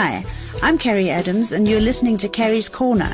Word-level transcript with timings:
Hi, 0.00 0.24
I'm 0.62 0.78
Carrie 0.78 1.10
Adams, 1.10 1.50
and 1.50 1.68
you're 1.68 1.80
listening 1.80 2.18
to 2.18 2.28
Carrie's 2.28 2.68
Corner. 2.68 3.12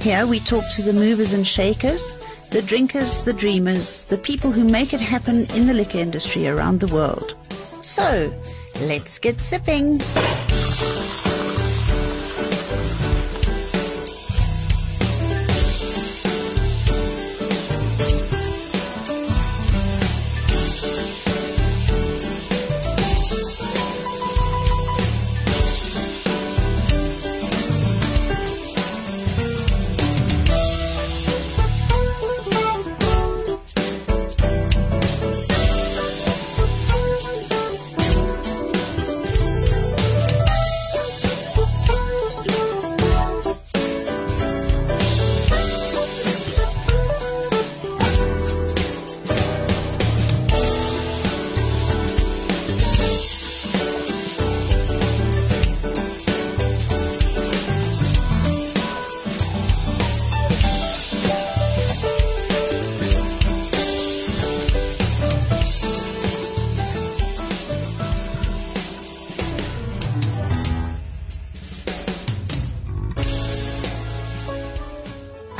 Here 0.00 0.26
we 0.26 0.40
talk 0.40 0.64
to 0.76 0.82
the 0.82 0.94
movers 0.94 1.34
and 1.34 1.46
shakers, 1.46 2.16
the 2.48 2.62
drinkers, 2.62 3.22
the 3.22 3.34
dreamers, 3.34 4.06
the 4.06 4.16
people 4.16 4.50
who 4.50 4.64
make 4.64 4.94
it 4.94 5.00
happen 5.00 5.44
in 5.50 5.66
the 5.66 5.74
liquor 5.74 5.98
industry 5.98 6.48
around 6.48 6.80
the 6.80 6.86
world. 6.86 7.34
So, 7.82 8.32
let's 8.80 9.18
get 9.18 9.40
sipping. 9.40 10.00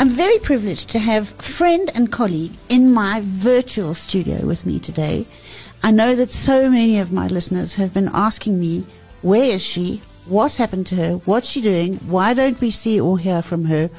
I'm 0.03 0.11
very 0.11 0.41
privileged 0.41 0.91
to 0.91 0.99
have 0.99 1.29
friend 1.29 1.89
and 1.95 2.11
colleague 2.11 2.55
in 2.69 2.93
my 2.93 3.21
virtual 3.23 3.95
studio 3.95 4.45
with 4.45 4.67
me 4.67 4.81
today. 4.81 5.25
I 5.85 5.93
know 5.93 6.17
that 6.17 6.33
so 6.33 6.69
many 6.69 6.99
of 6.99 7.13
my 7.13 7.29
listeners 7.29 7.77
have 7.77 7.95
been 7.95 8.11
asking 8.13 8.59
me, 8.59 8.85
where 9.21 9.45
is 9.45 9.63
she? 9.63 10.03
What's 10.27 10.57
happened 10.57 10.89
to 10.89 10.97
her? 10.97 11.13
What's 11.19 11.47
she 11.47 11.61
doing? 11.61 11.99
Why 11.99 12.35
don't 12.35 12.61
we 12.61 12.73
see 12.73 13.01
or 13.01 13.17
hear 13.17 13.43
from 13.43 13.67
her? 13.67 13.91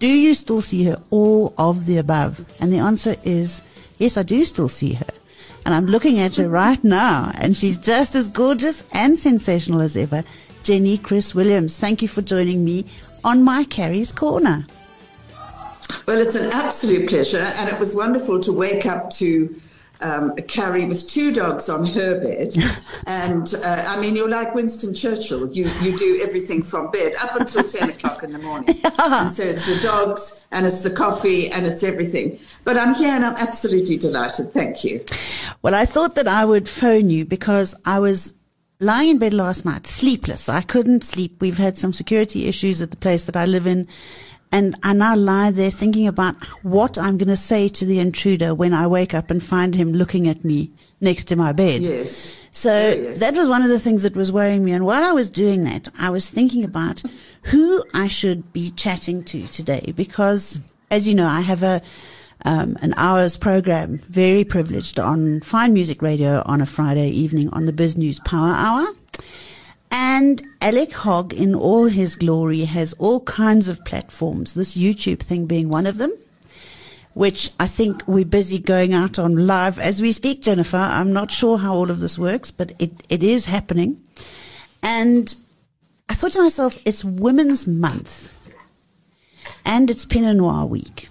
Do 0.00 0.08
you 0.08 0.34
still 0.34 0.62
see 0.62 0.82
her? 0.86 1.00
All 1.10 1.54
of 1.56 1.86
the 1.86 1.98
above. 1.98 2.44
And 2.58 2.72
the 2.72 2.78
answer 2.78 3.14
is, 3.22 3.62
yes, 3.98 4.16
I 4.16 4.24
do 4.24 4.44
still 4.44 4.68
see 4.68 4.94
her. 4.94 5.12
And 5.64 5.76
I'm 5.76 5.86
looking 5.86 6.18
at 6.18 6.34
her 6.38 6.48
right 6.48 6.82
now, 7.00 7.30
and 7.36 7.56
she's 7.56 7.78
just 7.78 8.16
as 8.16 8.28
gorgeous 8.28 8.82
and 8.90 9.16
sensational 9.16 9.80
as 9.80 9.96
ever. 9.96 10.24
Jenny 10.64 10.98
Crwys-Williams, 10.98 11.78
thank 11.78 12.02
you 12.02 12.08
for 12.08 12.20
joining 12.20 12.64
me 12.64 12.84
on 13.22 13.44
my 13.44 13.62
Carrie's 13.62 14.10
Corner. 14.10 14.66
Well, 16.06 16.20
it's 16.20 16.34
an 16.34 16.50
absolute 16.52 17.08
pleasure, 17.08 17.38
and 17.38 17.68
it 17.68 17.78
was 17.78 17.94
wonderful 17.94 18.40
to 18.40 18.52
wake 18.52 18.86
up 18.86 19.10
to 19.14 19.60
um, 20.02 20.34
Carrie 20.48 20.86
with 20.86 21.08
two 21.08 21.32
dogs 21.32 21.68
on 21.68 21.86
her 21.86 22.20
bed. 22.20 22.54
and 23.06 23.54
uh, 23.64 23.84
I 23.86 24.00
mean, 24.00 24.16
you're 24.16 24.28
like 24.28 24.54
Winston 24.54 24.94
Churchill. 24.94 25.52
You 25.52 25.70
you 25.80 25.96
do 25.98 26.20
everything 26.22 26.62
from 26.62 26.90
bed 26.90 27.14
up 27.20 27.36
until 27.36 27.64
ten 27.64 27.90
o'clock 27.90 28.22
in 28.22 28.32
the 28.32 28.38
morning. 28.38 28.76
Yeah. 29.02 29.22
And 29.22 29.30
so 29.30 29.42
it's 29.42 29.66
the 29.66 29.80
dogs, 29.86 30.44
and 30.50 30.66
it's 30.66 30.82
the 30.82 30.90
coffee, 30.90 31.50
and 31.50 31.66
it's 31.66 31.82
everything. 31.82 32.38
But 32.64 32.76
I'm 32.76 32.94
here, 32.94 33.10
and 33.10 33.24
I'm 33.24 33.36
absolutely 33.36 33.96
delighted. 33.96 34.52
Thank 34.52 34.84
you. 34.84 35.04
Well, 35.62 35.74
I 35.74 35.84
thought 35.86 36.14
that 36.16 36.28
I 36.28 36.44
would 36.44 36.68
phone 36.68 37.10
you 37.10 37.24
because 37.24 37.74
I 37.84 37.98
was 37.98 38.34
lying 38.80 39.10
in 39.10 39.18
bed 39.18 39.32
last 39.32 39.64
night, 39.64 39.86
sleepless. 39.86 40.48
I 40.48 40.62
couldn't 40.62 41.04
sleep. 41.04 41.40
We've 41.40 41.58
had 41.58 41.78
some 41.78 41.92
security 41.92 42.46
issues 42.46 42.82
at 42.82 42.90
the 42.90 42.96
place 42.96 43.26
that 43.26 43.36
I 43.36 43.46
live 43.46 43.66
in. 43.66 43.88
And 44.52 44.76
I 44.82 44.92
now 44.92 45.16
lie 45.16 45.50
there 45.50 45.70
thinking 45.70 46.06
about 46.06 46.36
what 46.62 46.98
I'm 46.98 47.16
going 47.16 47.28
to 47.28 47.36
say 47.36 47.68
to 47.70 47.84
the 47.86 47.98
intruder 47.98 48.54
when 48.54 48.74
I 48.74 48.86
wake 48.86 49.14
up 49.14 49.30
and 49.30 49.42
find 49.42 49.74
him 49.74 49.92
looking 49.92 50.28
at 50.28 50.44
me 50.44 50.70
next 51.00 51.24
to 51.26 51.36
my 51.36 51.52
bed. 51.52 51.82
Yes. 51.82 52.38
So 52.52 52.70
Oh, 52.70 52.92
yes. 53.02 53.20
that 53.20 53.32
was 53.34 53.48
one 53.48 53.62
of 53.62 53.70
the 53.70 53.78
things 53.80 54.02
that 54.02 54.14
was 54.14 54.30
worrying 54.30 54.62
me. 54.62 54.72
And 54.72 54.84
while 54.84 55.02
I 55.02 55.12
was 55.12 55.30
doing 55.30 55.64
that, 55.64 55.88
I 55.98 56.10
was 56.10 56.28
thinking 56.28 56.64
about 56.64 57.02
who 57.44 57.82
I 57.94 58.08
should 58.08 58.52
be 58.52 58.70
chatting 58.72 59.24
to 59.24 59.46
today 59.46 59.94
because, 59.96 60.60
as 60.90 61.08
you 61.08 61.14
know, 61.14 61.26
I 61.26 61.40
have 61.40 61.62
a, 61.62 61.80
um, 62.44 62.76
an 62.82 62.92
hour's 62.98 63.38
program, 63.38 64.02
very 64.10 64.44
privileged 64.44 65.00
on 65.00 65.40
Fine 65.40 65.72
Music 65.72 66.02
Radio 66.02 66.42
on 66.44 66.60
a 66.60 66.66
Friday 66.66 67.08
evening 67.08 67.48
on 67.54 67.64
the 67.64 67.72
Biz 67.72 67.96
News 67.96 68.20
Power 68.20 68.52
Hour. 68.52 68.92
And 69.94 70.42
Alec 70.62 70.90
Hogg, 70.94 71.34
in 71.34 71.54
all 71.54 71.84
his 71.84 72.16
glory, 72.16 72.64
has 72.64 72.94
all 72.94 73.20
kinds 73.20 73.68
of 73.68 73.84
platforms, 73.84 74.54
this 74.54 74.74
YouTube 74.74 75.20
thing 75.20 75.44
being 75.44 75.68
one 75.68 75.84
of 75.84 75.98
them, 75.98 76.16
which 77.12 77.50
I 77.60 77.66
think 77.66 78.02
we're 78.08 78.24
busy 78.24 78.58
going 78.58 78.94
out 78.94 79.18
on 79.18 79.46
live 79.46 79.78
as 79.78 80.00
we 80.00 80.12
speak, 80.12 80.40
Jennifer. 80.40 80.78
I'm 80.78 81.12
not 81.12 81.30
sure 81.30 81.58
how 81.58 81.74
all 81.74 81.90
of 81.90 82.00
this 82.00 82.18
works, 82.18 82.50
but 82.50 82.72
it, 82.78 82.92
it 83.10 83.22
is 83.22 83.44
happening. 83.44 84.02
And 84.82 85.34
I 86.08 86.14
thought 86.14 86.32
to 86.32 86.42
myself, 86.42 86.78
it's 86.86 87.04
Women's 87.04 87.66
Month 87.66 88.40
and 89.62 89.90
it's 89.90 90.06
Pinot 90.06 90.36
Noir 90.38 90.64
Week. 90.64 91.10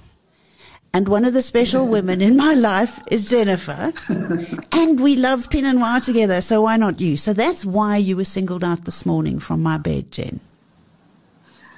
And 0.93 1.07
one 1.07 1.23
of 1.23 1.33
the 1.33 1.41
special 1.41 1.87
women 1.87 2.21
in 2.21 2.35
my 2.35 2.53
life 2.53 2.99
is 3.09 3.29
Jennifer. 3.29 3.93
and 4.73 4.99
we 4.99 5.15
love 5.15 5.49
Pinot 5.49 5.77
Noir 5.77 6.01
together, 6.01 6.41
so 6.41 6.63
why 6.63 6.75
not 6.75 6.99
you? 6.99 7.15
So 7.15 7.31
that's 7.31 7.63
why 7.63 7.95
you 7.95 8.17
were 8.17 8.25
singled 8.25 8.63
out 8.63 8.83
this 8.83 9.05
morning 9.05 9.39
from 9.39 9.63
my 9.63 9.77
bed, 9.77 10.11
Jen. 10.11 10.41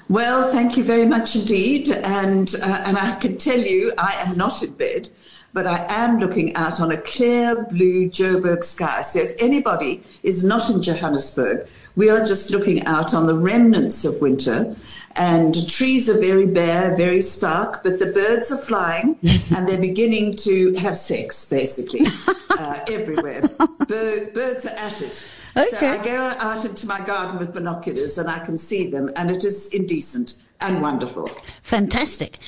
Well, 0.10 0.52
thank 0.52 0.78
you 0.78 0.84
very 0.84 1.06
much 1.06 1.36
indeed. 1.36 1.90
And, 1.90 2.56
uh, 2.56 2.84
and 2.86 2.98
I 2.98 3.16
can 3.18 3.38
tell 3.38 3.60
you, 3.60 3.94
I 4.00 4.16
am 4.26 4.36
not 4.36 4.64
in 4.64 4.72
bed, 4.72 5.10
but 5.54 5.68
I 5.68 5.86
am 5.90 6.18
looking 6.18 6.56
out 6.56 6.82
on 6.82 6.92
a 6.92 6.98
clear 6.98 7.66
blue 7.66 8.10
Joburg 8.10 8.64
sky. 8.64 9.02
So 9.02 9.20
if 9.20 9.40
anybody 9.40 10.02
is 10.24 10.44
not 10.44 10.72
in 10.72 10.82
Johannesburg, 10.82 11.68
we 11.96 12.10
are 12.10 12.26
just 12.26 12.50
looking 12.50 12.86
out 12.86 13.14
on 13.14 13.28
the 13.28 13.38
remnants 13.38 14.06
of 14.06 14.20
winter. 14.22 14.76
And 15.16 15.70
trees 15.70 16.10
are 16.10 16.20
very 16.20 16.52
bare, 16.52 16.96
very 16.96 17.22
stark, 17.22 17.84
but 17.84 18.00
the 18.00 18.08
birds 18.08 18.52
are 18.52 18.58
flying 18.58 19.18
and 19.56 19.68
they're 19.68 19.80
beginning 19.80 20.36
to 20.38 20.74
have 20.76 20.98
sex, 20.98 21.48
basically, 21.48 22.08
uh, 22.50 22.80
everywhere. 22.90 23.42
Bir- 23.88 24.32
birds 24.34 24.66
are 24.66 24.70
at 24.70 25.02
it. 25.02 25.24
Okay. 25.56 25.70
So 25.70 25.88
I 25.88 26.04
go 26.04 26.16
out 26.16 26.66
into 26.66 26.88
my 26.88 27.00
garden 27.06 27.38
with 27.38 27.54
binoculars 27.54 28.18
and 28.18 28.28
I 28.28 28.40
can 28.40 28.58
see 28.58 28.90
them, 28.90 29.12
and 29.16 29.30
it 29.30 29.44
is 29.44 29.70
indecent 29.70 30.36
and 30.62 30.82
wonderful. 30.82 31.30
Fantastic. 31.62 32.40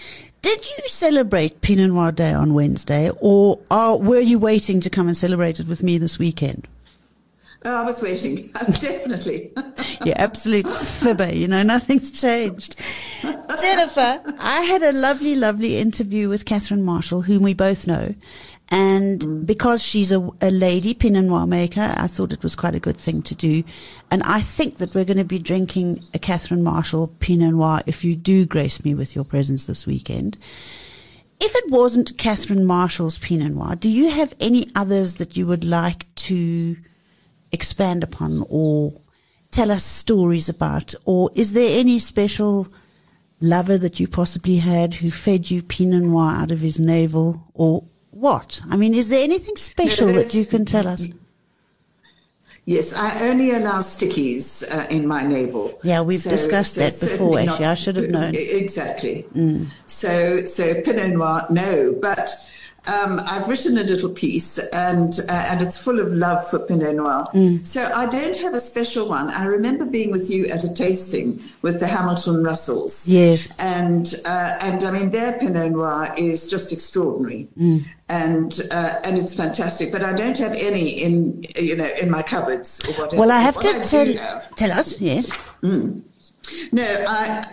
Did 0.41 0.65
you 0.65 0.87
celebrate 0.87 1.61
Pinot 1.61 1.91
Noir 1.91 2.11
Day 2.11 2.33
on 2.33 2.53
Wednesday, 2.53 3.11
or 3.19 3.59
are, 3.69 3.97
were 3.97 4.19
you 4.19 4.39
waiting 4.39 4.79
to 4.81 4.89
come 4.89 5.07
and 5.07 5.17
celebrate 5.17 5.59
it 5.59 5.67
with 5.67 5.83
me 5.83 5.97
this 5.97 6.17
weekend? 6.17 6.67
Oh, 7.65 7.77
I 7.77 7.81
was 7.81 7.99
waiting, 7.99 8.47
definitely. 8.79 9.51
You're 10.05 10.19
absolute 10.19 10.69
fibber. 10.69 11.33
You 11.33 11.47
know, 11.47 11.63
nothing's 11.63 12.11
changed. 12.11 12.75
Jennifer, 13.23 14.21
I 14.37 14.61
had 14.61 14.83
a 14.83 14.91
lovely, 14.91 15.35
lovely 15.35 15.79
interview 15.79 16.29
with 16.29 16.45
Catherine 16.45 16.83
Marshall, 16.83 17.23
whom 17.23 17.41
we 17.41 17.55
both 17.55 17.87
know. 17.87 18.13
And 18.69 19.19
mm. 19.19 19.45
because 19.47 19.81
she's 19.81 20.11
a, 20.11 20.29
a 20.41 20.51
lady 20.51 20.93
Pinot 20.93 21.25
Noir 21.25 21.47
maker, 21.47 21.95
I 21.97 22.05
thought 22.05 22.31
it 22.31 22.43
was 22.43 22.55
quite 22.55 22.75
a 22.75 22.79
good 22.79 22.97
thing 22.97 23.23
to 23.23 23.33
do. 23.33 23.63
And 24.11 24.21
I 24.23 24.41
think 24.41 24.77
that 24.77 24.93
we're 24.93 25.03
going 25.03 25.17
to 25.17 25.23
be 25.23 25.39
drinking 25.39 26.03
a 26.13 26.19
Catherine 26.19 26.63
Marshall 26.63 27.07
Pinot 27.19 27.55
Noir 27.55 27.81
if 27.87 28.03
you 28.03 28.15
do 28.15 28.45
grace 28.45 28.83
me 28.85 28.93
with 28.93 29.15
your 29.15 29.25
presence 29.25 29.65
this 29.65 29.87
weekend. 29.87 30.37
If 31.39 31.55
it 31.55 31.71
wasn't 31.71 32.15
Catherine 32.19 32.65
Marshall's 32.65 33.17
Pinot 33.17 33.53
Noir, 33.53 33.75
do 33.75 33.89
you 33.89 34.11
have 34.11 34.35
any 34.39 34.69
others 34.75 35.15
that 35.15 35.35
you 35.35 35.47
would 35.47 35.63
like 35.63 36.05
to 36.15 36.77
expand 37.55 38.03
upon 38.03 38.45
or 38.49 39.01
tell 39.49 39.71
us 39.71 39.83
stories 39.83 40.47
about? 40.49 40.93
Or 41.05 41.31
is 41.33 41.53
there 41.53 41.79
any 41.79 41.97
special 41.97 42.67
lover 43.41 43.77
that 43.79 43.99
you 43.99 44.07
possibly 44.07 44.57
had 44.57 44.95
who 44.95 45.09
fed 45.09 45.49
you 45.49 45.63
Pinot 45.63 46.03
Noir 46.03 46.31
out 46.41 46.51
of 46.51 46.59
his 46.59 46.79
navel? 46.79 47.27
Or 47.53 47.83
what? 48.11 48.61
I 48.69 48.75
mean, 48.75 48.93
is 48.93 49.09
there 49.09 49.23
anything 49.23 49.55
special 49.55 50.13
that 50.13 50.33
you 50.33 50.45
can 50.45 50.65
tell 50.65 50.87
us? 50.87 51.07
Yes, 52.67 52.93
I 52.93 53.29
only 53.29 53.51
allow 53.51 53.81
stickies 53.81 54.63
uh, 54.63 54.87
in 54.89 55.05
my 55.05 55.21
navel. 55.23 55.79
Yeah, 55.83 56.01
we've 56.01 56.23
discussed 56.23 56.75
that 56.77 56.99
before, 56.99 57.37
actually. 57.37 57.65
I 57.65 57.75
should 57.75 57.95
have 57.95 58.09
known. 58.09 58.33
Exactly. 58.35 59.25
So, 59.85 60.45
so 60.45 60.81
Pinot 60.81 61.11
Noir, 61.11 61.45
no. 61.51 61.93
But 62.01 62.27
um, 62.87 63.19
I've 63.25 63.47
written 63.49 63.77
a 63.77 63.83
little 63.83 64.09
piece, 64.09 64.57
and 64.57 65.19
uh, 65.29 65.31
and 65.31 65.61
it's 65.61 65.77
full 65.77 65.99
of 65.99 66.11
love 66.13 66.47
for 66.49 66.59
Pinot 66.59 66.95
Noir. 66.95 67.27
Mm. 67.33 67.65
So 67.65 67.85
I 67.93 68.05
don't 68.07 68.35
have 68.37 68.53
a 68.53 68.61
special 68.61 69.09
one. 69.09 69.29
I 69.29 69.45
remember 69.45 69.85
being 69.85 70.11
with 70.11 70.29
you 70.29 70.47
at 70.47 70.63
a 70.63 70.73
tasting 70.73 71.41
with 71.61 71.79
the 71.79 71.87
Hamilton 71.87 72.43
Russells. 72.43 73.07
Yes. 73.07 73.49
and 73.59 74.13
uh, 74.25 74.57
and 74.59 74.83
I 74.83 74.91
mean 74.91 75.09
their 75.11 75.33
Pinot 75.39 75.71
Noir 75.71 76.13
is 76.17 76.49
just 76.49 76.71
extraordinary, 76.71 77.47
Mm. 77.57 77.85
and 78.09 78.61
uh, 78.71 78.99
and 79.03 79.17
it's 79.17 79.33
fantastic. 79.33 79.91
But 79.91 80.03
I 80.03 80.13
don't 80.13 80.37
have 80.37 80.53
any 80.53 80.89
in 81.01 81.45
you 81.57 81.75
know 81.75 81.89
in 82.01 82.09
my 82.09 82.21
cupboards 82.23 82.81
or 82.87 82.93
whatever. 82.93 83.19
Well, 83.21 83.31
I 83.31 83.39
have 83.41 83.55
What 83.55 83.63
to 83.63 83.79
I 83.79 83.81
tell, 83.81 84.13
have- 84.13 84.55
tell 84.55 84.71
us, 84.71 84.99
yes. 85.01 85.31
no, 86.71 87.05
I 87.07 87.45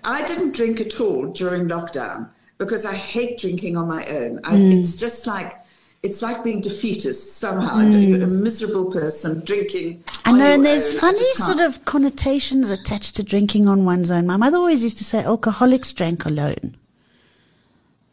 I 0.04 0.26
didn't 0.26 0.52
drink 0.54 0.80
at 0.80 1.00
all 1.00 1.26
during 1.32 1.68
lockdown 1.68 2.28
because 2.58 2.84
I 2.84 2.94
hate 2.94 3.38
drinking 3.38 3.76
on 3.76 3.88
my 3.88 4.04
own. 4.06 4.40
I, 4.44 4.54
mm. 4.54 4.78
It's 4.78 4.96
just 4.96 5.26
like 5.26 5.56
it's 6.02 6.20
like 6.20 6.42
being 6.42 6.60
defeatist 6.60 7.36
somehow. 7.36 7.80
You're 7.80 8.22
a 8.22 8.26
mm. 8.26 8.40
miserable 8.40 8.90
person 8.90 9.40
drinking. 9.44 10.02
I 10.24 10.32
know, 10.32 10.46
and 10.46 10.64
there's 10.64 10.94
own. 10.94 11.00
Funny 11.00 11.32
sort 11.34 11.60
of 11.60 11.84
connotations 11.84 12.70
attached 12.70 13.16
to 13.16 13.22
drinking 13.22 13.68
on 13.68 13.84
one's 13.84 14.10
own. 14.10 14.26
My 14.26 14.36
mother 14.36 14.56
always 14.56 14.82
used 14.82 14.98
to 14.98 15.04
say 15.04 15.22
alcoholics 15.22 15.92
drank 15.94 16.24
alone. 16.24 16.76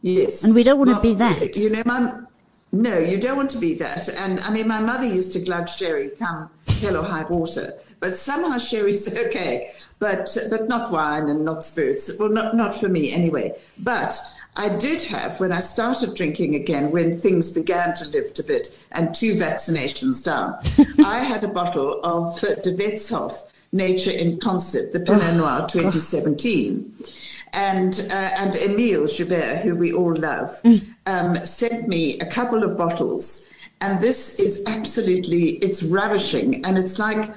yes, 0.02 0.44
and 0.44 0.54
we 0.54 0.64
don't 0.64 0.78
want 0.78 0.92
to 0.92 1.00
be 1.02 1.16
that. 1.16 1.56
You 1.56 1.70
know, 1.70 1.84
my 1.86 2.14
no, 2.72 3.00
you 3.00 3.18
don't 3.18 3.38
want 3.38 3.50
to 3.52 3.58
be 3.58 3.74
that. 3.76 4.08
And 4.10 4.40
I 4.42 4.52
mean, 4.52 4.68
my 4.68 4.80
mother 4.80 5.06
used 5.06 5.34
to 5.34 5.40
glug 5.40 5.68
sherry, 5.68 6.12
come 6.20 6.50
hell 6.82 6.98
or 6.98 7.04
high 7.04 7.24
water. 7.24 7.74
But 8.00 8.16
somehow 8.16 8.58
sherry's 8.58 9.14
okay, 9.14 9.74
but 10.00 10.36
but 10.50 10.70
not 10.70 10.92
wine 10.92 11.28
and 11.28 11.44
not 11.44 11.64
spirits. 11.64 12.10
Well, 12.20 12.30
not 12.30 12.56
not 12.56 12.76
for 12.76 12.90
me 12.90 13.12
anyway. 13.12 13.56
But 13.78 14.18
I 14.56 14.70
did 14.70 15.02
have 15.04 15.40
when 15.40 15.52
I 15.52 15.60
started 15.60 16.16
drinking 16.16 16.56
again, 16.56 16.92
when 16.92 17.20
things 17.20 17.52
began 17.52 17.96
to 17.96 18.08
lift 18.10 18.40
a 18.40 18.44
bit, 18.44 18.76
and 18.92 19.14
two 19.14 19.36
vaccinations 19.36 20.24
down. 20.24 20.58
I 21.06 21.20
had 21.20 21.44
a 21.44 21.48
bottle 21.48 22.00
of 22.04 22.40
De 22.40 22.76
Wetshof 22.76 23.34
Nature 23.72 24.12
in 24.12 24.40
Concert, 24.40 24.94
the 24.94 25.00
Pinot 25.00 25.36
Noir 25.36 25.68
2017 25.70 26.94
and 27.54 28.08
uh, 28.12 28.14
and 28.14 28.56
Emile 28.56 29.08
Joubert, 29.08 29.60
who 29.60 29.76
we 29.76 29.94
all 29.94 30.14
love, 30.16 30.60
um, 31.06 31.44
sent 31.46 31.88
me 31.88 32.20
a 32.20 32.26
couple 32.26 32.64
of 32.64 32.78
bottles, 32.78 33.48
and 33.82 34.02
this 34.02 34.40
is 34.40 34.64
absolutely 34.68 35.54
it's 35.58 35.84
ravishing, 35.84 36.64
and 36.66 36.78
it's 36.78 37.00
like 37.00 37.32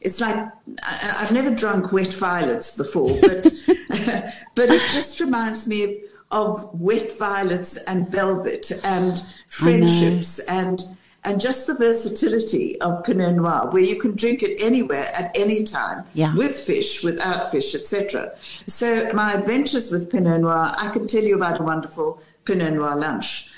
it's 0.00 0.20
like 0.20 0.36
I, 0.82 1.16
I've 1.20 1.32
never 1.32 1.54
drunk 1.54 1.92
wet 1.92 2.12
violets 2.14 2.76
before, 2.76 3.16
but 3.20 3.42
but 4.54 4.70
it 4.70 4.82
just 4.92 5.20
reminds 5.20 5.66
me 5.66 5.84
of 5.84 5.90
of 6.30 6.78
wet 6.78 7.16
violets 7.18 7.78
and 7.84 8.06
velvet 8.10 8.70
and 8.84 9.22
friendships 9.48 10.38
and 10.40 10.84
and 11.24 11.40
just 11.40 11.66
the 11.66 11.74
versatility 11.74 12.80
of 12.80 13.02
Pinot 13.02 13.34
Noir, 13.34 13.68
where 13.70 13.82
you 13.82 13.96
can 13.98 14.14
drink 14.14 14.42
it 14.42 14.60
anywhere 14.60 15.10
at 15.14 15.36
any 15.36 15.64
time, 15.64 16.04
Yeah. 16.14 16.34
with 16.36 16.54
fish, 16.56 17.02
without 17.02 17.50
fish, 17.50 17.74
etc. 17.74 18.32
So 18.66 19.10
my 19.12 19.32
adventures 19.34 19.90
with 19.90 20.10
Pinot 20.10 20.40
Noir, 20.42 20.72
I 20.78 20.90
can 20.90 21.06
tell 21.08 21.24
you 21.24 21.34
about 21.34 21.60
a 21.60 21.64
wonderful 21.64 22.22
Pinot 22.44 22.72
Noir 22.74 22.94
lunch. 22.96 23.48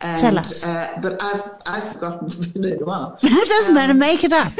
And, 0.00 0.18
Tell 0.18 0.38
us. 0.38 0.64
Uh, 0.64 0.96
but 1.02 1.22
I've 1.22 1.42
I've 1.66 1.92
forgotten 1.92 2.28
the 2.28 2.46
Pinot 2.54 2.80
Noir. 2.80 3.16
It 3.22 3.48
doesn't 3.54 3.74
matter, 3.74 3.92
make 3.94 4.24
it 4.24 4.32
up. 4.32 4.52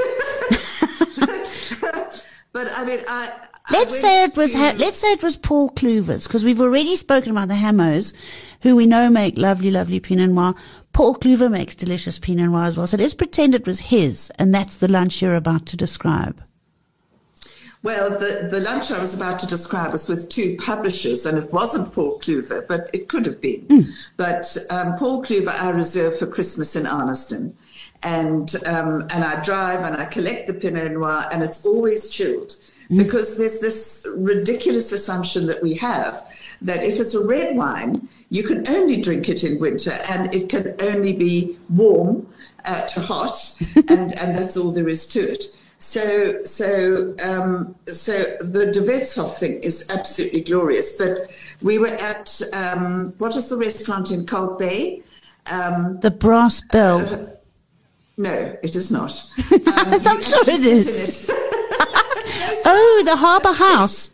But 2.52 2.70
I 2.76 2.85
mean, 2.85 3.00
I. 3.08 3.32
Let's 3.70 4.00
say 4.00 4.25
it 4.25 4.37
was. 4.37 4.55
Ha- 4.55 4.75
let's 4.79 4.99
say 4.99 5.12
it 5.12 5.23
was 5.23 5.37
Paul 5.37 5.70
Cluver's 5.70 6.26
because 6.26 6.44
we've 6.44 6.61
already 6.61 6.97
spoken 6.97 7.31
about 7.31 7.49
the 7.49 7.55
Hamos, 7.55 8.12
who 8.62 8.75
we 8.75 8.87
know 8.87 9.08
make 9.08 9.38
lovely, 9.38 9.70
lovely 9.70 10.00
Pinot 10.00 10.31
Noir. 10.31 10.55
Paul 10.93 11.14
Cluver 11.14 11.50
makes 11.50 11.76
delicious 11.76 12.19
Pinot 12.19 12.50
Noir 12.50 12.64
as 12.64 12.76
well. 12.76 12.87
So 12.87 12.97
let's 12.97 13.14
pretend 13.14 13.55
it 13.55 13.67
was 13.67 13.81
his, 13.81 14.32
and 14.38 14.52
that's 14.52 14.79
the 14.79 14.88
lunch 14.88 15.23
you're 15.23 15.37
about 15.37 15.67
to 15.67 15.76
describe. 15.76 16.43
Well, 17.82 18.11
the, 18.11 18.49
the 18.50 18.61
lunch 18.61 18.91
I 18.91 18.99
was 18.99 19.14
about 19.14 19.38
to 19.41 19.47
describe 19.47 19.93
was 19.93 20.06
with 20.06 20.29
two 20.29 20.56
publishers, 20.56 21.25
and 21.25 21.38
it 21.38 21.50
wasn't 21.50 21.93
Paul 21.93 22.19
Cluver, 22.19 22.67
but 22.67 22.91
it 22.93 23.08
could 23.08 23.25
have 23.25 23.41
been. 23.41 23.94
But 24.19 24.55
um, 24.69 24.97
Paul 24.97 25.25
Cluver, 25.25 25.49
I 25.49 25.70
reserve 25.70 26.19
for 26.19 26.26
Christmas 26.26 26.76
in 26.76 26.85
Arniston. 26.85 27.55
And, 28.02 28.55
um, 28.67 29.02
and 29.11 29.25
I 29.25 29.43
drive 29.43 29.85
and 29.85 29.97
I 29.97 30.06
collect 30.06 30.47
the 30.47 30.55
Pinot 30.55 30.93
Noir, 30.93 31.26
and 31.31 31.43
it's 31.43 31.67
always 31.67 32.11
chilled 32.11 32.56
because 32.88 33.38
there's 33.38 33.61
this 33.61 34.06
ridiculous 34.17 34.91
assumption 34.93 35.47
that 35.47 35.62
we 35.62 35.75
have 35.75 36.26
that 36.62 36.82
if 36.82 36.99
it's 36.99 37.14
a 37.14 37.26
red 37.26 37.56
wine, 37.56 38.08
you 38.31 38.43
can 38.43 38.67
only 38.69 39.00
drink 39.00 39.29
it 39.29 39.44
in 39.44 39.58
winter 39.61 39.93
and 40.08 40.35
it 40.35 40.49
can 40.49 40.75
only 40.82 41.12
be 41.12 41.56
warm 41.69 42.26
uh, 42.64 42.87
to 42.87 43.00
hot, 43.00 43.56
and, 43.88 44.19
and 44.19 44.37
that's 44.37 44.56
all 44.56 44.70
there 44.73 44.88
is 44.88 45.08
to 45.08 45.20
it. 45.20 45.44
So, 45.79 46.44
so, 46.44 47.14
um, 47.25 47.75
so 47.87 48.37
the 48.41 48.67
De 48.67 48.81
Wetshof 48.81 49.37
thing 49.37 49.61
is 49.61 49.87
absolutely 49.88 50.43
glorious. 50.43 50.99
But 50.99 51.31
we 51.62 51.79
were 51.79 51.87
at 51.87 52.38
um, 52.52 53.14
what 53.17 53.35
is 53.35 53.49
the 53.49 53.56
restaurant 53.56 54.11
in 54.11 54.26
Kalk 54.26 54.58
Bay? 54.58 55.02
Um, 55.47 55.99
The 56.00 56.11
Brass 56.11 56.61
Bell. 56.61 57.40
No, 58.21 58.57
it 58.63 58.77
is 58.77 58.91
not. 58.91 59.13
I'm 59.67 60.23
sure 60.23 60.43
it 60.49 60.61
is. 60.63 61.29
it. 61.29 61.37
Oh, 62.73 63.03
the 63.05 63.17
Harbour 63.17 63.53
House. 63.53 64.11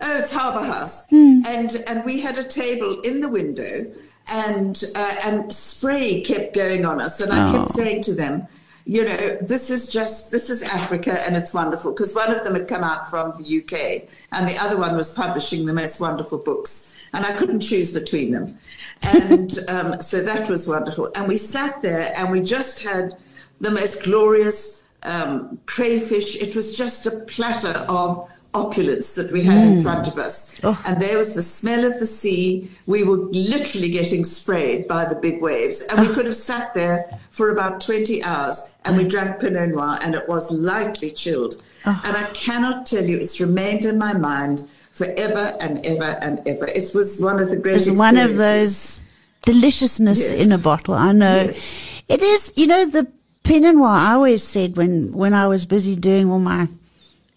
Oh, 0.00 0.18
it's 0.18 0.32
Harbour 0.32 0.64
House, 0.64 1.06
Hmm. 1.10 1.42
and 1.46 1.70
and 1.86 2.04
we 2.04 2.20
had 2.20 2.38
a 2.38 2.44
table 2.44 3.00
in 3.00 3.20
the 3.20 3.28
window, 3.28 3.86
and 4.32 4.82
uh, 4.94 5.14
and 5.24 5.52
spray 5.52 6.22
kept 6.22 6.54
going 6.54 6.84
on 6.84 7.00
us, 7.00 7.20
and 7.20 7.32
I 7.32 7.50
kept 7.52 7.70
Oh. 7.70 7.74
saying 7.74 8.02
to 8.04 8.14
them, 8.14 8.46
you 8.84 9.04
know, 9.04 9.36
this 9.42 9.68
is 9.70 9.88
just 9.88 10.30
this 10.30 10.48
is 10.48 10.62
Africa, 10.62 11.20
and 11.26 11.36
it's 11.36 11.52
wonderful 11.52 11.92
because 11.92 12.14
one 12.14 12.30
of 12.30 12.42
them 12.44 12.54
had 12.54 12.66
come 12.68 12.82
out 12.84 13.10
from 13.10 13.32
the 13.38 13.44
UK, 13.58 14.08
and 14.32 14.48
the 14.48 14.56
other 14.58 14.76
one 14.76 14.96
was 14.96 15.12
publishing 15.12 15.66
the 15.66 15.72
most 15.74 16.00
wonderful 16.00 16.38
books, 16.38 16.94
and 17.12 17.24
I 17.26 17.32
couldn't 17.32 17.60
choose 17.60 17.92
between 17.92 18.32
them, 18.32 18.58
and 19.02 19.58
um, 19.68 20.00
so 20.00 20.22
that 20.22 20.48
was 20.48 20.66
wonderful, 20.66 21.10
and 21.16 21.28
we 21.28 21.36
sat 21.36 21.82
there, 21.82 22.12
and 22.16 22.30
we 22.30 22.40
just 22.40 22.82
had 22.82 23.16
the 23.62 23.70
most 23.70 24.04
glorious 24.04 24.82
um, 25.04 25.58
crayfish. 25.66 26.36
It 26.36 26.54
was 26.54 26.76
just 26.76 27.06
a 27.06 27.12
platter 27.20 27.86
of 27.88 28.28
opulence 28.54 29.14
that 29.14 29.32
we 29.32 29.42
had 29.42 29.66
in 29.66 29.82
front 29.82 30.06
of 30.06 30.18
us. 30.18 30.60
Oh. 30.62 30.78
And 30.84 31.00
there 31.00 31.16
was 31.16 31.34
the 31.34 31.42
smell 31.42 31.84
of 31.84 31.98
the 31.98 32.06
sea. 32.06 32.70
We 32.86 33.02
were 33.02 33.16
literally 33.16 33.88
getting 33.88 34.24
sprayed 34.24 34.86
by 34.86 35.06
the 35.06 35.14
big 35.14 35.40
waves. 35.40 35.80
And 35.82 36.06
we 36.06 36.14
could 36.14 36.26
have 36.26 36.36
sat 36.36 36.74
there 36.74 37.18
for 37.30 37.50
about 37.50 37.80
20 37.80 38.22
hours 38.22 38.74
and 38.84 38.98
we 38.98 39.08
drank 39.08 39.40
Pinot 39.40 39.70
Noir 39.70 39.98
and 40.02 40.14
it 40.14 40.28
was 40.28 40.50
lightly 40.50 41.10
chilled. 41.10 41.62
And 41.84 42.16
I 42.16 42.24
cannot 42.34 42.84
tell 42.86 43.04
you, 43.04 43.16
it's 43.16 43.40
remained 43.40 43.84
in 43.84 43.96
my 43.98 44.12
mind 44.12 44.68
forever 44.92 45.56
and 45.60 45.84
ever 45.86 46.18
and 46.20 46.46
ever. 46.46 46.66
It 46.66 46.94
was 46.94 47.20
one 47.20 47.40
of 47.40 47.48
the 47.48 47.56
great 47.56 47.76
It's 47.76 47.98
one 47.98 48.18
of 48.18 48.36
those 48.36 49.00
deliciousness 49.42 50.30
Yes. 50.30 50.38
in 50.38 50.52
a 50.52 50.58
bottle. 50.58 50.94
I 50.94 51.12
know. 51.12 51.44
Yes. 51.44 52.02
It 52.08 52.22
is, 52.22 52.52
you 52.54 52.66
know, 52.66 52.84
the 52.84 53.10
Pinot 53.42 53.74
Noir, 53.74 53.88
I 53.88 54.12
always 54.12 54.46
said 54.46 54.76
when, 54.76 55.12
when 55.12 55.34
I 55.34 55.46
was 55.46 55.66
busy 55.66 55.96
doing 55.96 56.30
all 56.30 56.38
my 56.38 56.68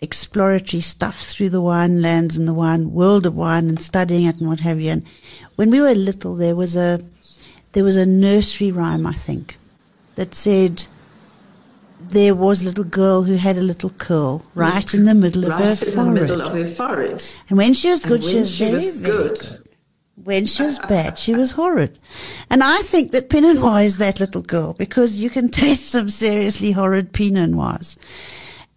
exploratory 0.02 0.82
stuff 0.82 1.22
through 1.22 1.50
the 1.50 1.62
wine 1.62 2.02
lands 2.02 2.38
and 2.38 2.48
the 2.48 2.54
wine 2.54 2.92
world 2.92 3.26
of 3.26 3.36
wine 3.36 3.70
and 3.70 3.82
studying 3.82 4.26
it 4.26 4.38
and 4.38 4.48
what 4.48 4.60
have 4.60 4.80
you. 4.80 4.92
And 4.92 5.06
when 5.56 5.72
we 5.72 5.82
were 5.82 5.96
little, 5.96 6.36
there 6.36 6.56
was 6.56 6.76
a, 6.76 7.04
there 7.72 7.84
was 7.84 7.98
a 7.98 8.06
nursery 8.06 8.72
rhyme, 8.72 9.08
I 9.08 9.14
think, 9.14 9.58
that 10.16 10.36
said, 10.36 10.88
there 12.00 12.36
was 12.36 12.62
a 12.62 12.66
little 12.66 12.84
girl 12.84 13.24
who 13.24 13.36
had 13.38 13.58
a 13.58 13.62
little 13.62 13.90
curl 13.90 14.46
right 14.54 14.94
in 14.94 15.06
the 15.06 15.16
middle 15.16 15.46
of 15.46 15.54
her 15.54 15.70
right 15.70 15.82
in 15.82 15.90
the 15.90 15.96
forehead. 15.96 16.14
middle 16.14 16.42
of 16.42 16.54
her 16.54 16.66
forehead. 16.66 17.24
And 17.50 17.58
when 17.58 17.74
she 17.74 17.90
was 17.90 18.04
And 18.04 18.12
good, 18.12 18.24
she 18.24 18.36
was 18.38 18.52
she 18.52 18.64
very, 18.66 18.76
was 18.76 19.02
very 19.02 19.28
good. 19.30 19.65
When 20.26 20.48
she 20.48 20.64
was 20.64 20.80
bad, 20.80 21.20
she 21.20 21.36
was 21.36 21.52
horrid. 21.52 22.00
And 22.50 22.64
I 22.64 22.82
think 22.82 23.12
that 23.12 23.30
Pinot 23.30 23.58
Noir 23.58 23.84
is 23.84 24.00
that 24.00 24.20
little 24.20 24.42
girl 24.42 24.74
because 24.74 25.18
you 25.18 25.30
can 25.30 25.50
taste 25.64 25.86
some 25.86 26.10
seriously 26.10 26.72
horrid 26.72 27.14
Pinot 27.14 27.52
Noirs. 27.52 28.00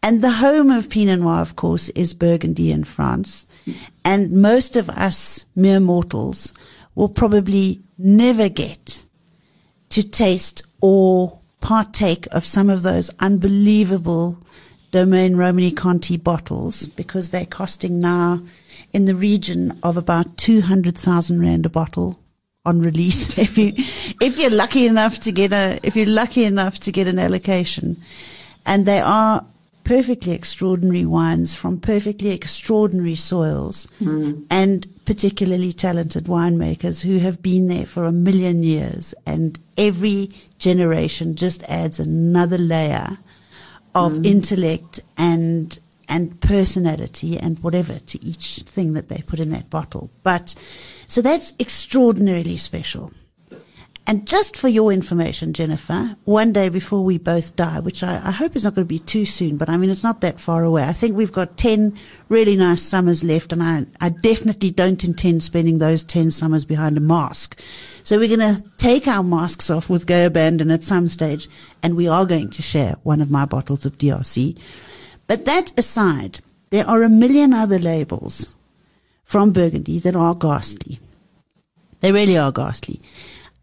And 0.02 0.20
the 0.20 0.30
home 0.30 0.70
of 0.70 0.90
Pinot 0.90 1.20
Noir, 1.20 1.40
of 1.40 1.56
course, 1.56 1.88
is 1.90 2.12
Burgundy 2.12 2.70
in 2.70 2.84
France. 2.84 3.46
And 4.04 4.30
most 4.30 4.76
of 4.76 4.90
us 4.90 5.46
mere 5.56 5.80
mortals 5.80 6.52
will 6.94 7.08
probably 7.08 7.80
never 7.96 8.50
get 8.50 9.06
to 9.88 10.02
taste 10.02 10.62
or 10.82 11.38
partake 11.62 12.28
of 12.30 12.44
some 12.44 12.68
of 12.68 12.82
those 12.82 13.10
unbelievable 13.20 14.36
Domaine 14.90 15.34
Romanée-Conti 15.34 16.16
bottles 16.16 16.86
because 16.86 17.30
they're 17.30 17.44
costing 17.46 18.00
now 18.00 18.40
in 18.92 19.04
the 19.04 19.14
region 19.14 19.78
of 19.82 19.96
about 19.96 20.36
200,000 20.38 21.40
rand 21.40 21.66
a 21.66 21.68
bottle 21.68 22.18
on 22.64 22.80
release. 22.80 23.36
if 23.46 23.58
you, 23.58 23.72
if 24.20 24.38
you're 24.38 24.50
lucky 24.50 24.86
enough 24.86 25.20
to 25.20 25.32
get 25.32 25.52
a, 25.52 25.78
if 25.82 25.94
you're 25.96 26.06
lucky 26.06 26.44
enough 26.44 26.78
to 26.80 26.92
get 26.92 27.06
an 27.06 27.18
allocation 27.18 28.00
and 28.64 28.86
they 28.86 29.00
are 29.00 29.44
perfectly 29.84 30.32
extraordinary 30.32 31.06
wines 31.06 31.54
from 31.54 31.80
perfectly 31.80 32.30
extraordinary 32.30 33.14
soils 33.16 33.88
Hmm. 33.98 34.42
and 34.50 34.86
particularly 35.06 35.72
talented 35.72 36.24
winemakers 36.24 37.02
who 37.02 37.18
have 37.18 37.40
been 37.40 37.68
there 37.68 37.86
for 37.86 38.04
a 38.04 38.12
million 38.12 38.62
years. 38.62 39.14
And 39.26 39.58
every 39.78 40.30
generation 40.58 41.36
just 41.36 41.62
adds 41.64 41.98
another 41.98 42.58
layer 42.58 43.18
of 43.94 44.16
Hmm. 44.16 44.24
intellect 44.24 45.00
and 45.16 45.78
and 46.10 46.40
personality 46.40 47.38
and 47.38 47.58
whatever 47.58 47.98
to 47.98 48.24
each 48.24 48.62
thing 48.64 48.94
that 48.94 49.08
they 49.08 49.22
put 49.26 49.38
in 49.38 49.50
that 49.50 49.68
bottle. 49.68 50.08
But 50.22 50.54
so 51.06 51.20
that's 51.20 51.52
extraordinarily 51.60 52.56
special. 52.56 53.12
And 54.06 54.26
just 54.26 54.56
for 54.56 54.68
your 54.68 54.90
information, 54.90 55.52
Jennifer, 55.52 56.16
one 56.24 56.50
day 56.50 56.70
before 56.70 57.04
we 57.04 57.18
both 57.18 57.56
die, 57.56 57.78
which 57.80 58.02
I, 58.02 58.22
I 58.24 58.30
hope 58.30 58.56
is 58.56 58.64
not 58.64 58.74
going 58.74 58.86
to 58.86 58.88
be 58.88 58.98
too 58.98 59.26
soon, 59.26 59.58
but 59.58 59.68
I 59.68 59.76
mean, 59.76 59.90
it's 59.90 60.02
not 60.02 60.22
that 60.22 60.40
far 60.40 60.64
away. 60.64 60.84
I 60.84 60.94
think 60.94 61.14
we've 61.14 61.30
got 61.30 61.58
10 61.58 61.92
really 62.30 62.56
nice 62.56 62.80
summers 62.80 63.22
left, 63.22 63.52
and 63.52 63.62
I, 63.62 63.84
I 64.00 64.08
definitely 64.08 64.70
don't 64.70 65.04
intend 65.04 65.42
spending 65.42 65.76
those 65.76 66.04
10 66.04 66.30
summers 66.30 66.64
behind 66.64 66.96
a 66.96 67.00
mask. 67.00 67.60
So 68.08 68.18
we're 68.18 68.34
going 68.34 68.54
to 68.54 68.64
take 68.78 69.06
our 69.06 69.22
masks 69.22 69.68
off 69.68 69.90
with 69.90 70.06
Go 70.06 70.24
Abandon 70.24 70.70
at 70.70 70.82
some 70.82 71.08
stage, 71.08 71.46
and 71.82 71.94
we 71.94 72.08
are 72.08 72.24
going 72.24 72.48
to 72.48 72.62
share 72.62 72.96
one 73.02 73.20
of 73.20 73.30
my 73.30 73.44
bottles 73.44 73.84
of 73.84 73.98
DRC. 73.98 74.58
But 75.26 75.44
that 75.44 75.78
aside, 75.78 76.38
there 76.70 76.88
are 76.88 77.02
a 77.02 77.10
million 77.10 77.52
other 77.52 77.78
labels 77.78 78.54
from 79.24 79.52
Burgundy 79.52 79.98
that 79.98 80.16
are 80.16 80.34
ghastly. 80.34 81.00
They 82.00 82.10
really 82.10 82.38
are 82.38 82.50
ghastly. 82.50 82.98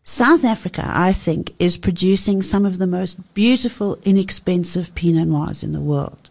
South 0.04 0.46
Africa, 0.46 0.84
I 0.86 1.12
think, 1.12 1.52
is 1.58 1.76
producing 1.76 2.44
some 2.44 2.68
of 2.68 2.78
the 2.78 2.86
most 2.86 3.34
beautiful, 3.34 3.98
inexpensive 4.06 4.94
Pinot 4.94 5.28
Noirs 5.28 5.64
in 5.64 5.72
the 5.72 5.80
world. 5.80 6.30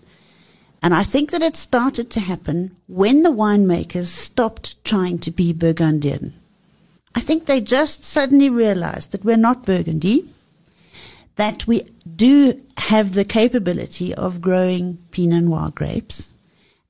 And 0.80 0.94
I 0.94 1.02
think 1.02 1.33
that 1.33 1.42
it 1.42 1.56
started 1.56 2.11
to 2.11 2.21
happen 2.21 2.76
when 2.87 3.25
the 3.25 3.33
winemakers 3.33 4.06
stopped 4.06 4.85
trying 4.85 5.18
to 5.18 5.33
be 5.33 5.52
Burgundian. 5.52 6.35
I 7.14 7.21
think 7.21 7.47
they 7.47 7.61
just 7.61 8.04
suddenly 8.04 8.50
realized 8.50 9.12
that 9.12 9.25
we're 9.25 9.37
not 9.37 9.64
Burgundy, 9.64 10.28
that 11.37 11.66
we 11.66 11.83
do 12.16 12.59
have 12.76 13.14
the 13.14 13.25
capability 13.25 14.14
of 14.14 14.40
growing 14.40 14.99
Pinot 15.11 15.44
Noir 15.44 15.71
grapes, 15.75 16.33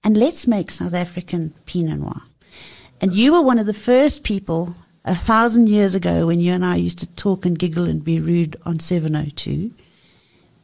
and 0.03 0.17
let's 0.17 0.47
make 0.47 0.71
South 0.71 0.95
African 0.95 1.55
Pinot 1.67 2.01
Noir. 2.01 2.23
And 3.01 3.15
you 3.15 3.33
were 3.33 3.43
one 3.43 3.59
of 3.59 3.67
the 3.67 3.75
first 3.75 4.23
people 4.23 4.75
a 5.05 5.15
thousand 5.15 5.69
years 5.69 5.95
ago 5.95 6.27
when 6.27 6.41
you 6.41 6.53
and 6.53 6.65
I 6.65 6.77
used 6.77 6.99
to 7.01 7.07
talk 7.07 7.45
and 7.45 7.59
giggle 7.59 7.85
and 7.85 8.03
be 8.03 8.21
rude 8.21 8.57
on 8.65 8.79
702 8.79 9.73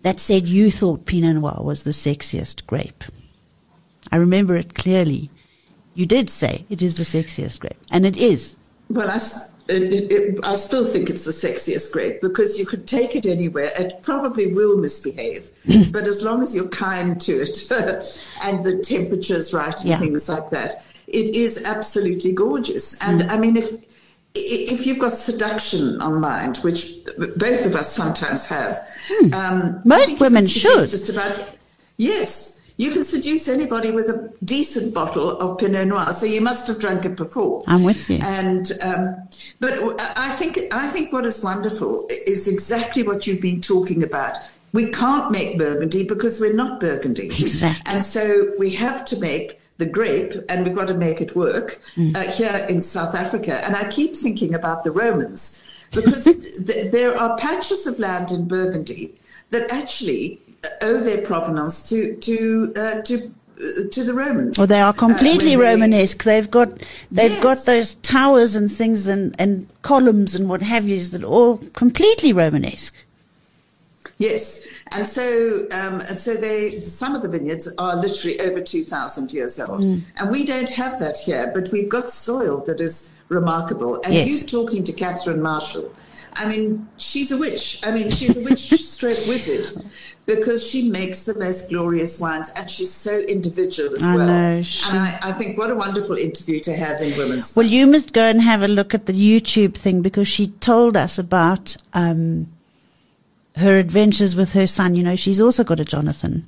that 0.03 0.19
said 0.19 0.49
you 0.49 0.71
thought 0.71 1.07
Pinot 1.07 1.37
Noir 1.37 1.61
was 1.63 1.85
the 1.85 1.91
sexiest 1.91 2.67
grape. 2.67 3.05
I 4.11 4.17
remember 4.17 4.57
it 4.57 4.75
clearly. 4.75 5.31
You 5.95 6.07
did 6.07 6.31
say 6.31 6.65
it 6.71 6.81
is 6.81 6.97
the 6.97 7.03
sexiest 7.03 7.61
grape, 7.61 7.79
and 7.91 8.07
it 8.07 8.17
is. 8.17 8.57
Well, 8.91 9.09
I, 9.11 9.17
it, 9.69 10.11
it, 10.13 10.39
I 10.43 10.57
still 10.57 10.85
think 10.85 11.09
it's 11.11 11.25
the 11.25 11.31
sexiest 11.31 11.93
grape 11.93 12.21
because 12.21 12.59
you 12.59 12.67
could 12.67 12.87
take 12.89 13.15
it 13.15 13.25
anywhere. 13.25 13.71
It 13.79 14.03
probably 14.03 14.53
will 14.53 14.77
misbehave, 14.79 15.51
but 15.93 16.05
as 16.05 16.23
long 16.23 16.43
as 16.43 16.55
you're 16.55 16.69
kind 16.69 17.21
to 17.21 17.41
it 17.43 17.71
and 18.43 18.65
the 18.65 18.79
temperature's 18.79 19.53
right 19.53 19.75
and 19.81 19.89
Yeah. 19.91 19.99
things 20.01 20.29
like 20.29 20.51
that, 20.51 20.85
it 21.07 21.35
is 21.35 21.65
absolutely 21.65 22.33
gorgeous. 22.33 23.01
And 23.01 23.23
Mm. 23.23 23.31
I 23.31 23.39
mean, 23.39 23.57
if 23.57 23.71
if 24.35 24.87
you've 24.87 25.01
got 25.01 25.13
seduction 25.15 26.01
on 26.01 26.21
mind, 26.21 26.57
which 26.59 26.95
both 27.37 27.67
of 27.67 27.75
us 27.75 27.93
sometimes 27.93 28.47
have, 28.47 28.79
um, 29.33 29.81
Hmm. 29.83 29.89
Most 29.89 30.21
women 30.21 30.47
should. 30.47 30.89
Just 30.89 31.09
about, 31.11 31.37
yes, 31.97 32.60
you 32.81 32.91
can 32.93 33.05
seduce 33.05 33.47
anybody 33.47 33.91
with 33.93 34.09
a 34.09 34.33
decent 34.45 34.95
bottle 34.95 35.29
of 35.43 35.59
Pinot 35.59 35.87
Noir. 35.89 36.13
So 36.15 36.25
you 36.25 36.41
must 36.41 36.67
have 36.69 36.79
drunk 36.85 37.05
it 37.05 37.15
before. 37.25 37.63
I'm 37.67 37.83
with 37.83 38.09
you. 38.09 38.19
And 38.23 38.73
um, 38.83 39.03
but 39.65 39.73
I 40.17 40.31
think 40.39 40.53
I 40.73 40.89
think 40.89 41.13
what 41.13 41.25
is 41.27 41.43
wonderful 41.43 42.07
is 42.35 42.49
exactly 42.49 43.03
what 43.03 43.27
you've 43.27 43.43
been 43.51 43.61
talking 43.61 44.03
about. 44.03 44.35
We 44.73 44.91
can't 44.93 45.31
make 45.31 45.59
Burgundy 45.59 46.03
because 46.07 46.41
we're 46.41 46.55
not 46.65 46.81
Burgundy. 46.81 47.27
Exactly. 47.27 47.93
And 47.93 48.03
so 48.03 48.53
we 48.59 48.71
have 48.85 49.05
to 49.11 49.19
make 49.19 49.61
the 49.79 49.87
grape, 49.99 50.33
and 50.49 50.65
we've 50.65 50.75
got 50.81 50.89
to 50.89 50.95
make 50.95 51.21
it 51.21 51.35
work 51.35 51.69
Mm. 51.97 52.15
uh, 52.17 52.21
here 52.39 52.67
in 52.73 52.81
South 52.81 53.15
Africa. 53.15 53.55
And 53.65 53.73
I 53.83 53.85
keep 53.89 54.13
thinking 54.25 54.55
about 54.55 54.85
the 54.85 54.93
Romans 55.05 55.63
because 55.99 56.25
th- 56.67 56.91
there 56.97 57.13
are 57.23 57.37
patches 57.37 57.87
of 57.87 57.99
land 57.99 58.31
in 58.31 58.47
Burgundy 58.57 59.05
that 59.51 59.65
actually 59.81 60.41
owe 60.83 61.01
their 61.01 61.23
provenance 61.23 61.89
to 61.89 62.17
to 62.17 62.73
uh, 62.77 63.01
to 63.03 63.15
uh, 63.61 63.89
to 63.91 64.05
the 64.05 64.15
Romans. 64.15 64.57
Well, 64.59 64.67
they 64.67 64.81
are 64.81 64.91
Uh, 64.91 64.93
completely 65.07 65.51
they- 65.57 65.57
Romanesque. 65.57 66.23
They've 66.25 66.51
got 66.51 66.69
they've 67.11 67.41
got 67.43 67.65
those 67.67 67.95
towers 67.97 68.57
and 68.57 68.71
things 68.71 69.07
and, 69.07 69.35
and 69.39 69.67
columns 69.83 70.35
and 70.35 70.49
what 70.49 70.63
have 70.63 70.87
yous 70.89 71.11
that 71.11 71.23
are 71.23 71.27
all 71.27 71.59
completely 71.75 72.33
Romanesque. 72.33 72.95
Yes, 74.19 74.67
and 74.93 75.07
so 75.07 75.67
um, 75.73 76.01
and 76.01 76.19
so 76.19 76.35
they 76.35 76.81
some 76.81 77.15
of 77.15 77.23
the 77.23 77.29
vineyards 77.29 77.69
are 77.79 77.97
literally 77.97 78.39
over 78.41 78.61
two 78.61 78.85
thousand 78.85 79.33
years 79.33 79.59
old, 79.59 79.81
Mm. 79.81 80.03
and 80.17 80.31
we 80.31 80.45
don't 80.45 80.69
have 80.71 80.99
that 81.01 81.17
here. 81.19 81.51
But 81.55 81.71
we've 81.73 81.89
got 81.89 82.11
soil 82.11 82.59
that 82.67 82.81
is 82.81 83.09
remarkable. 83.29 84.01
And 84.05 84.13
Yes. 84.15 84.29
you 84.29 84.41
talking 84.47 84.85
to 84.85 84.93
Catherine 84.93 85.41
Marshall, 85.41 85.91
I 86.35 86.47
mean, 86.49 86.87
she's 86.99 87.31
a 87.33 87.39
witch. 87.39 87.81
I 87.83 87.93
mean, 87.93 88.11
she's 88.11 88.37
a 88.37 88.43
witch 88.43 88.69
stroke 88.83 89.25
wizard 89.27 89.67
because 90.37 90.67
she 90.67 90.89
makes 90.89 91.25
the 91.25 91.35
most 91.35 91.69
glorious 91.69 92.19
wines, 92.21 92.51
and 92.57 92.69
she's 92.71 92.91
so 92.93 93.19
individual 93.21 93.95
as 93.97 94.03
I 94.03 94.17
well. 94.17 94.27
know, 94.27 94.63
she- 94.63 94.89
And 94.91 94.99
I, 94.99 95.19
I 95.23 95.33
think 95.33 95.59
what 95.59 95.71
a 95.71 95.75
wonderful 95.75 96.17
interview 96.17 96.61
to 96.61 96.75
have 96.77 97.01
in 97.01 97.17
Women's. 97.19 97.55
Well, 97.57 97.67
you 97.67 97.87
must 97.87 98.13
go 98.13 98.23
and 98.25 98.41
have 98.43 98.63
a 98.63 98.69
look 98.69 98.95
at 98.95 99.07
the 99.07 99.13
YouTube 99.13 99.75
thing 99.75 100.03
because 100.03 100.29
she 100.29 100.49
told 100.49 100.97
us 100.97 101.19
about 101.19 101.77
um, 101.95 102.49
her 103.57 103.79
adventures 103.79 104.35
with 104.37 104.53
her 104.53 104.67
son. 104.67 104.95
You 104.95 105.03
know, 105.03 105.17
she's 105.17 105.41
also 105.41 105.65
got 105.65 105.81
a 105.81 105.85
Jonathan, 105.85 106.47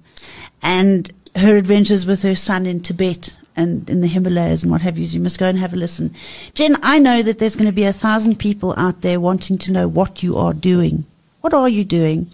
and 0.62 1.11
her 1.37 1.57
adventures 1.57 2.05
with 2.07 2.23
her 2.23 2.37
son 2.37 2.67
in 2.67 2.81
Tibet 2.81 3.37
and 3.57 3.89
in 3.91 4.01
the 4.01 4.07
Himalayas 4.07 4.62
and 4.62 4.73
what 4.73 4.81
have 4.83 4.97
you. 4.99 5.05
You 5.07 5.21
must 5.21 5.39
go 5.39 5.47
and 5.47 5.59
have 5.59 5.73
a 5.75 5.77
listen. 5.77 6.15
Jen, 6.55 6.77
I 6.83 6.99
know 6.99 7.23
that 7.23 7.39
there's 7.39 7.57
going 7.57 7.67
to 7.69 7.73
be 7.73 7.85
a 7.85 7.93
thousand 7.93 8.39
people 8.39 8.75
out 8.79 9.01
there 9.03 9.21
wanting 9.21 9.59
to 9.59 9.73
know 9.73 9.89
what 9.89 10.23
you 10.23 10.37
are 10.39 10.55
doing. 10.55 11.05
What 11.43 11.53
are 11.55 11.69
you 11.69 11.85
doing? 11.85 12.31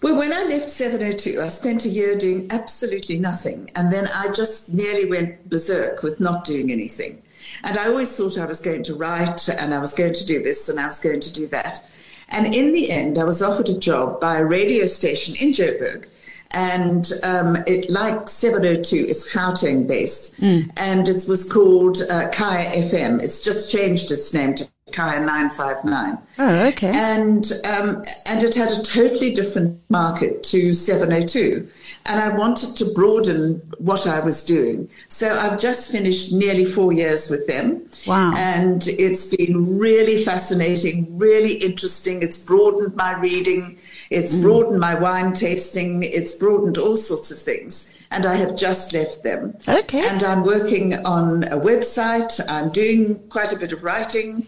Well, 0.00 0.16
when 0.16 0.32
I 0.32 0.44
left 0.44 0.70
702, 0.70 1.40
I 1.40 1.48
spent 1.48 1.84
a 1.84 1.88
year 1.88 2.16
doing 2.16 2.46
absolutely 2.50 3.18
nothing. 3.18 3.68
And 3.74 3.92
then 3.92 4.08
I 4.14 4.28
just 4.30 4.72
nearly 4.72 5.06
went 5.06 5.50
berserk 5.50 6.04
with 6.04 6.20
not 6.20 6.44
doing 6.44 6.70
anything. 6.70 7.20
And 7.64 7.76
I 7.76 7.88
always 7.88 8.16
thought 8.16 8.38
I 8.38 8.44
was 8.44 8.60
going 8.60 8.84
to 8.84 8.94
write 8.94 9.48
and 9.48 9.74
I 9.74 9.78
was 9.78 9.94
going 9.94 10.14
to 10.14 10.24
do 10.24 10.40
this 10.40 10.68
and 10.68 10.78
I 10.78 10.86
was 10.86 11.00
going 11.00 11.20
to 11.20 11.32
do 11.32 11.48
that. 11.48 11.84
And 12.28 12.54
in 12.54 12.72
the 12.72 12.90
end, 12.90 13.18
I 13.18 13.24
was 13.24 13.42
offered 13.42 13.68
a 13.68 13.78
job 13.78 14.20
by 14.20 14.38
a 14.38 14.44
radio 14.44 14.86
station 14.86 15.34
in 15.36 15.52
Joburg. 15.52 16.06
And 16.52 17.10
um, 17.24 17.56
it, 17.66 17.90
like 17.90 18.28
702, 18.28 18.96
it's 19.08 19.34
Gauteng 19.34 19.86
based. 19.86 20.34
And 20.76 21.08
it 21.08 21.24
was 21.28 21.50
called 21.50 22.02
uh, 22.08 22.28
Kaya 22.30 22.70
FM. 22.82 23.20
It's 23.22 23.42
just 23.42 23.70
changed 23.70 24.12
its 24.12 24.32
name 24.32 24.54
to 24.54 24.68
Kaya 24.92 25.20
959 25.20 26.18
Oh, 26.40 26.66
okay. 26.68 26.92
and 26.94 27.50
um, 27.64 28.02
and 28.26 28.42
it 28.42 28.54
had 28.54 28.70
a 28.70 28.82
totally 28.82 29.32
different 29.32 29.80
market 29.90 30.42
to 30.44 30.72
702 30.74 31.68
and 32.06 32.20
i 32.20 32.28
wanted 32.36 32.76
to 32.76 32.84
broaden 32.94 33.60
what 33.78 34.06
i 34.06 34.20
was 34.20 34.44
doing. 34.44 34.88
So 35.08 35.38
i've 35.38 35.58
just 35.60 35.90
finished 35.90 36.32
nearly 36.32 36.64
four 36.64 36.92
years 36.92 37.28
with 37.30 37.46
them. 37.46 37.82
Wow. 38.06 38.34
and 38.36 38.86
it's 38.88 39.26
been 39.34 39.78
really 39.78 40.22
fascinating 40.24 41.18
really 41.18 41.54
interesting. 41.54 42.22
It's 42.22 42.38
broadened 42.38 42.94
my 42.94 43.18
reading. 43.18 43.78
It's 44.10 44.40
broadened 44.40 44.80
my 44.80 44.94
wine 44.94 45.32
tasting. 45.32 46.02
It's 46.02 46.32
broadened 46.32 46.78
all 46.78 46.96
sorts 46.96 47.30
of 47.30 47.38
things. 47.38 47.94
And 48.10 48.24
i 48.24 48.36
have 48.36 48.56
just 48.56 48.94
left 48.94 49.22
them. 49.22 49.54
Okay. 49.68 50.06
and 50.06 50.22
i'm 50.22 50.42
working 50.44 50.94
on 51.04 51.44
a 51.44 51.58
website. 51.58 52.32
I'm 52.48 52.70
doing 52.70 53.18
quite 53.28 53.52
a 53.52 53.58
bit 53.58 53.72
of 53.72 53.82
writing 53.84 54.46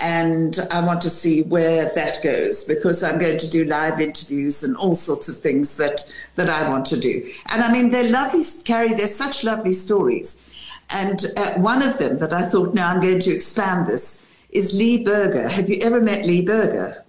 and 0.00 0.58
I 0.70 0.80
want 0.80 1.02
to 1.02 1.10
see 1.10 1.42
where 1.42 1.90
that 1.94 2.22
goes 2.22 2.64
because 2.64 3.02
I'm 3.02 3.18
going 3.18 3.38
to 3.38 3.48
do 3.48 3.64
live 3.64 4.00
interviews 4.00 4.64
and 4.64 4.76
all 4.76 4.94
sorts 4.94 5.28
of 5.28 5.36
things 5.36 5.76
that 5.76 6.10
that 6.36 6.48
I 6.48 6.68
want 6.68 6.86
to 6.86 6.98
do. 6.98 7.30
And 7.50 7.62
I 7.62 7.70
mean, 7.70 7.90
they're 7.90 8.10
lovely, 8.10 8.42
Carrie. 8.64 8.94
They're 8.94 9.06
such 9.06 9.44
lovely 9.44 9.74
stories. 9.74 10.40
And 10.88 11.24
uh, 11.36 11.54
one 11.54 11.82
of 11.82 11.98
them 11.98 12.18
that 12.18 12.32
I 12.32 12.42
thought, 12.42 12.74
now 12.74 12.88
I'm 12.88 13.00
going 13.00 13.20
to 13.20 13.32
expand 13.32 13.86
this 13.86 14.24
is 14.48 14.74
Lee 14.74 15.04
Berger. 15.04 15.48
Have 15.48 15.68
you 15.68 15.78
ever 15.82 16.00
met 16.00 16.24
Lee 16.24 16.42
Berger? 16.42 17.04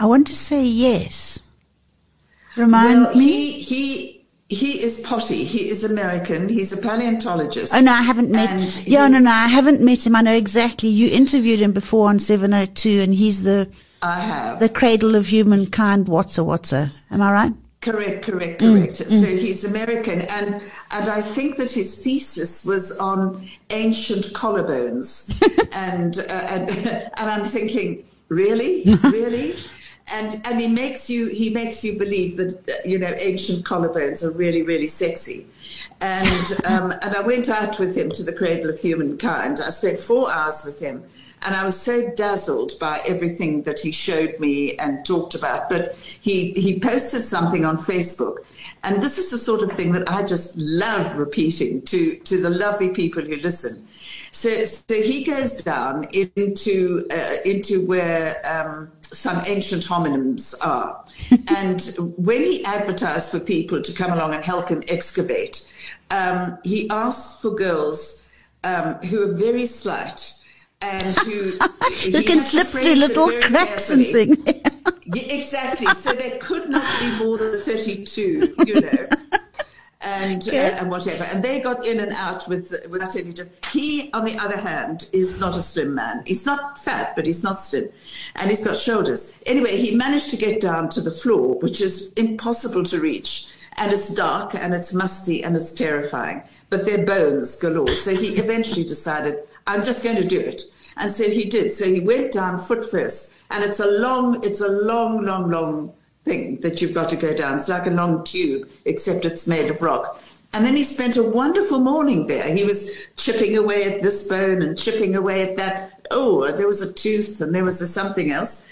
I 0.00 0.06
want 0.06 0.26
to 0.26 0.32
say 0.32 0.64
yes. 0.64 1.40
Remind 2.56 3.02
well, 3.02 3.16
me. 3.16 3.24
he 3.24 3.52
he 3.52 4.23
he 4.54 4.82
is 4.82 5.00
potty. 5.00 5.44
He 5.44 5.68
is 5.68 5.84
American. 5.84 6.48
He's 6.48 6.72
a 6.72 6.76
paleontologist. 6.76 7.74
Oh 7.74 7.80
no, 7.80 7.92
I 7.92 8.02
haven't 8.02 8.30
met. 8.30 8.50
And 8.50 8.86
Yeah, 8.86 9.08
no, 9.08 9.18
no, 9.18 9.30
I 9.30 9.48
haven't 9.48 9.80
met 9.80 10.06
him. 10.06 10.16
I 10.16 10.22
know 10.22 10.34
exactly. 10.34 10.88
You 10.88 11.10
interviewed 11.10 11.60
him 11.60 11.72
before 11.72 12.08
on 12.08 12.18
seven 12.18 12.54
oh 12.54 12.66
two, 12.66 13.00
and 13.00 13.14
he's 13.14 13.42
the 13.42 13.68
I 14.02 14.20
have. 14.20 14.60
the 14.60 14.68
cradle 14.68 15.14
of 15.14 15.26
humankind. 15.26 16.08
What's 16.08 16.38
a 16.38 16.44
what's 16.44 16.72
a? 16.72 16.92
Am 17.10 17.20
I 17.20 17.32
right? 17.32 17.52
Correct, 17.84 18.24
correct, 18.24 18.60
correct. 18.60 18.94
Mm, 18.94 19.20
so 19.20 19.26
mm. 19.26 19.38
he's 19.38 19.64
American, 19.64 20.22
and 20.22 20.62
and 20.90 21.08
I 21.08 21.20
think 21.20 21.58
that 21.58 21.70
his 21.70 22.02
thesis 22.02 22.64
was 22.64 22.96
on 22.98 23.46
ancient 23.68 24.32
collarbones, 24.32 25.28
and, 25.74 26.18
uh, 26.18 26.22
and 26.22 26.70
and 27.18 27.30
I'm 27.30 27.44
thinking, 27.44 28.06
really, 28.30 28.84
really, 29.04 29.56
and 30.12 30.40
and 30.44 30.60
he 30.60 30.68
makes 30.68 31.08
you 31.08 31.28
he 31.28 31.50
makes 31.50 31.82
you 31.82 31.98
believe 31.98 32.36
that 32.36 32.82
you 32.84 32.98
know 32.98 33.12
ancient 33.16 33.64
collarbones 33.64 34.22
are 34.22 34.32
really 34.32 34.62
really 34.62 34.88
sexy, 34.88 35.46
and 36.00 36.66
um, 36.66 36.92
and 37.02 37.16
I 37.16 37.20
went 37.20 37.48
out 37.48 37.78
with 37.78 37.96
him 37.96 38.10
to 38.12 38.22
the 38.22 38.32
Cradle 38.32 38.70
of 38.70 38.78
Humankind. 38.78 39.60
I 39.60 39.70
spent 39.70 39.98
four 39.98 40.30
hours 40.30 40.64
with 40.64 40.80
him 40.80 41.04
and 41.44 41.54
I 41.54 41.64
was 41.64 41.78
so 41.78 42.10
dazzled 42.16 42.72
by 42.80 43.00
everything 43.06 43.62
that 43.64 43.78
he 43.78 43.92
showed 43.92 44.40
me 44.40 44.76
and 44.76 45.04
talked 45.04 45.34
about. 45.34 45.68
But 45.68 45.94
he, 46.20 46.52
he 46.52 46.80
posted 46.80 47.22
something 47.22 47.66
on 47.66 47.76
Facebook. 47.76 48.38
And 48.82 49.02
this 49.02 49.18
is 49.18 49.30
the 49.30 49.38
sort 49.38 49.62
of 49.62 49.70
thing 49.70 49.92
that 49.92 50.10
I 50.10 50.22
just 50.22 50.56
love 50.56 51.16
repeating 51.16 51.82
to, 51.82 52.16
to 52.16 52.40
the 52.40 52.50
lovely 52.50 52.90
people 52.90 53.22
who 53.22 53.36
listen. 53.36 53.86
So, 54.32 54.64
so 54.64 54.94
he 54.94 55.24
goes 55.24 55.62
down 55.62 56.04
into 56.12 57.06
uh, 57.10 57.36
into 57.44 57.86
where 57.86 58.40
um, 58.44 58.90
some 59.14 59.42
ancient 59.46 59.84
hominins 59.84 60.54
are, 60.64 61.04
and 61.48 61.94
when 62.16 62.42
he 62.42 62.64
advertised 62.64 63.30
for 63.30 63.40
people 63.40 63.80
to 63.80 63.92
come 63.92 64.12
along 64.12 64.34
and 64.34 64.44
help 64.44 64.68
him 64.68 64.82
excavate, 64.88 65.68
um, 66.10 66.58
he 66.64 66.88
asked 66.90 67.40
for 67.40 67.50
girls 67.54 68.26
um, 68.64 68.94
who 68.94 69.22
are 69.22 69.32
very 69.32 69.66
slight 69.66 70.34
and 70.80 71.16
who 71.18 71.52
you 72.04 72.22
can 72.22 72.40
slip 72.40 72.66
through 72.66 72.94
little 72.94 73.30
cracks 73.42 73.90
and 73.90 74.06
things. 74.06 74.36
yeah, 75.06 75.22
exactly. 75.22 75.86
So 75.94 76.12
there 76.12 76.38
could 76.38 76.68
not 76.68 76.86
be 77.00 77.24
more 77.24 77.38
than 77.38 77.60
thirty-two, 77.60 78.54
you 78.66 78.80
know. 78.80 79.08
And, 80.04 80.46
uh, 80.48 80.52
and 80.52 80.90
whatever, 80.90 81.24
and 81.24 81.42
they 81.42 81.60
got 81.60 81.86
in 81.86 81.98
and 81.98 82.12
out 82.12 82.46
with 82.46 82.74
without 82.90 83.16
any. 83.16 83.32
He, 83.72 84.10
on 84.12 84.26
the 84.26 84.36
other 84.38 84.58
hand, 84.58 85.08
is 85.12 85.40
not 85.40 85.56
a 85.56 85.62
slim 85.62 85.94
man. 85.94 86.22
He's 86.26 86.44
not 86.44 86.78
fat, 86.78 87.16
but 87.16 87.24
he's 87.24 87.42
not 87.42 87.58
slim, 87.58 87.88
and 88.36 88.50
he's 88.50 88.62
got 88.62 88.76
shoulders. 88.76 89.34
Anyway, 89.46 89.78
he 89.78 89.94
managed 89.94 90.28
to 90.30 90.36
get 90.36 90.60
down 90.60 90.90
to 90.90 91.00
the 91.00 91.10
floor, 91.10 91.58
which 91.60 91.80
is 91.80 92.12
impossible 92.12 92.84
to 92.84 93.00
reach, 93.00 93.48
and 93.76 93.92
it's 93.92 94.14
dark 94.14 94.54
and 94.54 94.74
it's 94.74 94.92
musty 94.92 95.42
and 95.42 95.56
it's 95.56 95.72
terrifying. 95.72 96.42
But 96.70 96.84
they're 96.84 97.04
bones 97.04 97.56
galore. 97.56 97.86
So 97.88 98.14
he 98.14 98.36
eventually 98.36 98.84
decided, 98.84 99.38
I'm 99.66 99.84
just 99.84 100.02
going 100.04 100.16
to 100.16 100.24
do 100.24 100.40
it. 100.40 100.62
And 100.96 101.10
so 101.10 101.28
he 101.28 101.44
did. 101.44 101.72
So 101.72 101.84
he 101.86 102.00
went 102.00 102.32
down 102.32 102.58
foot 102.58 102.88
first. 102.88 103.32
And 103.50 103.64
it's 103.64 103.80
a 103.80 103.86
long, 103.86 104.44
it's 104.44 104.60
a 104.60 104.68
long, 104.68 105.24
long, 105.24 105.50
long 105.50 105.92
thing 106.24 106.60
that 106.60 106.80
you've 106.80 106.94
got 106.94 107.08
to 107.10 107.16
go 107.16 107.34
down. 107.36 107.56
It's 107.56 107.68
like 107.68 107.86
a 107.86 107.90
long 107.90 108.24
tube, 108.24 108.68
except 108.84 109.24
it's 109.24 109.46
made 109.46 109.70
of 109.70 109.82
rock. 109.82 110.20
And 110.52 110.64
then 110.64 110.76
he 110.76 110.84
spent 110.84 111.16
a 111.16 111.22
wonderful 111.22 111.80
morning 111.80 112.26
there. 112.26 112.44
He 112.54 112.64
was 112.64 112.90
chipping 113.16 113.56
away 113.56 113.92
at 113.92 114.02
this 114.02 114.28
bone 114.28 114.62
and 114.62 114.78
chipping 114.78 115.16
away 115.16 115.42
at 115.42 115.56
that. 115.56 116.06
Oh, 116.10 116.50
there 116.52 116.68
was 116.68 116.80
a 116.80 116.92
tooth 116.92 117.40
and 117.40 117.54
there 117.54 117.64
was 117.64 117.80
a 117.80 117.88
something 117.88 118.30
else. 118.30 118.64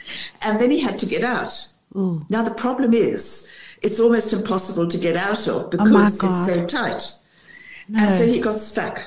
And 0.42 0.60
then 0.60 0.70
he 0.70 0.78
had 0.78 0.98
to 1.00 1.06
get 1.06 1.24
out. 1.24 1.68
Ooh. 1.96 2.24
Now, 2.28 2.42
the 2.42 2.54
problem 2.54 2.94
is, 2.94 3.50
it's 3.82 3.98
almost 3.98 4.32
impossible 4.32 4.86
to 4.86 4.96
get 4.96 5.16
out 5.16 5.48
of 5.48 5.64
oh 5.64 5.68
because 5.68 6.22
oh 6.22 6.28
it's 6.28 6.46
so 6.46 6.66
tight. 6.66 7.18
No. 7.88 7.98
And 8.00 8.14
so 8.14 8.26
he 8.26 8.40
got 8.40 8.60
stuck. 8.60 9.00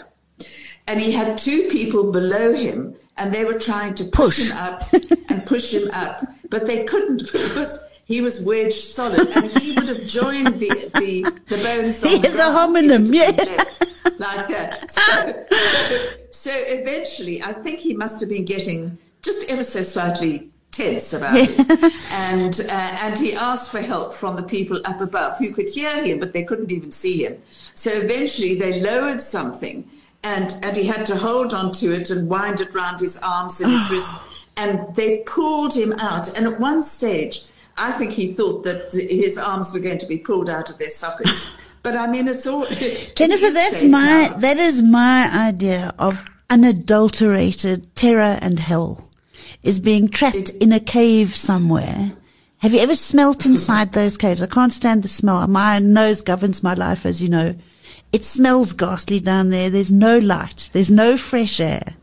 And 0.86 1.00
he 1.00 1.14
had 1.14 1.38
two 1.38 1.70
people 1.70 2.12
below 2.12 2.54
him 2.54 2.96
and 3.18 3.34
they 3.34 3.46
were 3.46 3.58
trying 3.58 3.94
to 3.96 4.04
push, 4.04 4.38
push. 4.38 4.52
him 4.52 4.58
up 4.58 4.94
and 5.30 5.46
push 5.46 5.74
him 5.74 5.90
up, 5.92 6.26
but 6.50 6.68
they 6.68 6.84
couldn't 6.84 7.32
because 7.32 7.80
he 8.06 8.22
was 8.22 8.42
wedged 8.42 8.84
solid, 8.96 9.28
and 9.36 9.52
he 9.58 9.74
would 9.74 9.88
have 9.88 10.06
joined 10.06 10.60
the 10.60 10.70
the, 11.00 11.42
the 11.48 11.58
bones. 11.64 12.02
He 12.04 12.16
is 12.26 12.36
a 12.36 12.50
hominin, 12.56 13.14
yeah. 13.14 13.64
Like 14.18 14.48
that. 14.48 14.92
So, 14.92 15.46
so, 15.50 16.08
so 16.32 16.52
eventually, 16.54 17.42
I 17.42 17.52
think 17.52 17.80
he 17.80 17.94
must 17.94 18.20
have 18.22 18.30
been 18.30 18.46
getting 18.46 18.98
just 19.22 19.50
ever 19.50 19.64
so 19.64 19.82
slightly 19.82 20.52
tense 20.72 21.14
about 21.14 21.36
it. 21.36 21.94
and 22.12 22.62
uh, 22.70 22.98
and 23.02 23.18
he 23.18 23.34
asked 23.34 23.72
for 23.72 23.82
help 23.82 24.14
from 24.14 24.36
the 24.36 24.44
people 24.44 24.80
up 24.86 25.02
above 25.02 25.38
who 25.38 25.52
could 25.54 25.68
hear 25.68 26.04
him, 26.04 26.20
but 26.20 26.34
they 26.34 26.44
couldn't 26.44 26.72
even 26.72 26.92
see 26.92 27.26
him. 27.26 27.42
So 27.74 27.92
eventually 27.92 28.56
they 28.60 28.80
lowered 28.82 29.22
something 29.22 29.90
and 30.24 30.56
and 30.62 30.76
he 30.76 30.84
had 30.84 31.06
to 31.08 31.16
hold 31.16 31.54
on 31.54 31.72
to 31.72 31.94
it 31.94 32.10
and 32.10 32.30
wind 32.30 32.60
it 32.62 32.74
round 32.74 33.00
his 33.00 33.18
arms 33.20 33.62
and 33.62 33.72
his 33.72 33.90
wrists. 33.92 34.24
And 34.58 34.96
they 34.96 35.20
pulled 35.26 35.74
him 35.74 35.94
out. 36.00 36.38
And 36.38 36.48
at 36.48 36.60
one 36.60 36.82
stage, 36.82 37.42
I 37.78 37.92
think 37.92 38.14
he 38.14 38.34
thought 38.34 38.64
that 38.64 38.94
his 38.94 39.38
arms 39.38 39.74
were 39.74 39.80
going 39.80 39.98
to 39.98 40.06
be 40.06 40.18
pulled 40.18 40.50
out 40.50 40.70
of 40.70 40.78
their 40.78 40.90
sockets. 40.90 41.56
But 41.86 41.96
I 41.96 42.08
mean, 42.08 42.28
it's 42.28 42.48
all. 42.48 42.66
Jennifer, 43.16 43.52
that's 43.52 43.84
my 43.84 44.30
now. 44.30 44.38
that 44.38 44.58
is 44.58 44.82
my 44.82 45.30
idea 45.32 45.94
of 46.00 46.20
unadulterated 46.50 47.96
terror 47.96 48.40
and 48.42 48.58
hell, 48.58 49.08
is 49.62 49.80
being 49.80 50.10
trapped 50.10 50.36
it, 50.36 50.50
in 50.56 50.72
a 50.72 50.80
cave 50.80 51.36
somewhere. 51.36 52.14
Have 52.58 52.74
you 52.74 52.80
ever 52.80 52.96
smelt 52.96 53.46
inside 53.52 53.92
those 53.92 54.18
caves? 54.18 54.42
I 54.42 54.48
can't 54.48 54.74
stand 54.74 55.04
the 55.04 55.08
smell. 55.08 55.46
My 55.46 55.78
nose 55.78 56.24
governs 56.24 56.64
my 56.64 56.74
life, 56.74 57.06
as 57.06 57.22
you 57.22 57.30
know. 57.30 57.54
It 58.12 58.26
smells 58.26 58.74
ghastly 58.74 59.20
down 59.20 59.52
there. 59.52 59.70
There's 59.70 59.92
no 59.92 60.18
light. 60.18 60.72
There's 60.74 60.90
no 60.90 61.18
fresh 61.18 61.60
air. 61.60 61.94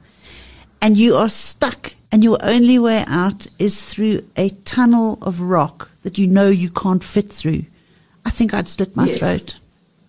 And 0.82 0.96
you 0.96 1.16
are 1.16 1.28
stuck 1.28 1.94
and 2.10 2.24
your 2.24 2.38
only 2.42 2.76
way 2.76 3.04
out 3.06 3.46
is 3.58 3.88
through 3.88 4.28
a 4.36 4.50
tunnel 4.50 5.16
of 5.22 5.40
rock 5.40 5.88
that 6.02 6.18
you 6.18 6.26
know 6.26 6.48
you 6.48 6.70
can't 6.70 7.04
fit 7.04 7.32
through. 7.32 7.64
I 8.24 8.30
think 8.30 8.52
I'd 8.52 8.68
slit 8.68 8.96
my 8.96 9.06
yes. 9.06 9.18
throat. 9.18 9.60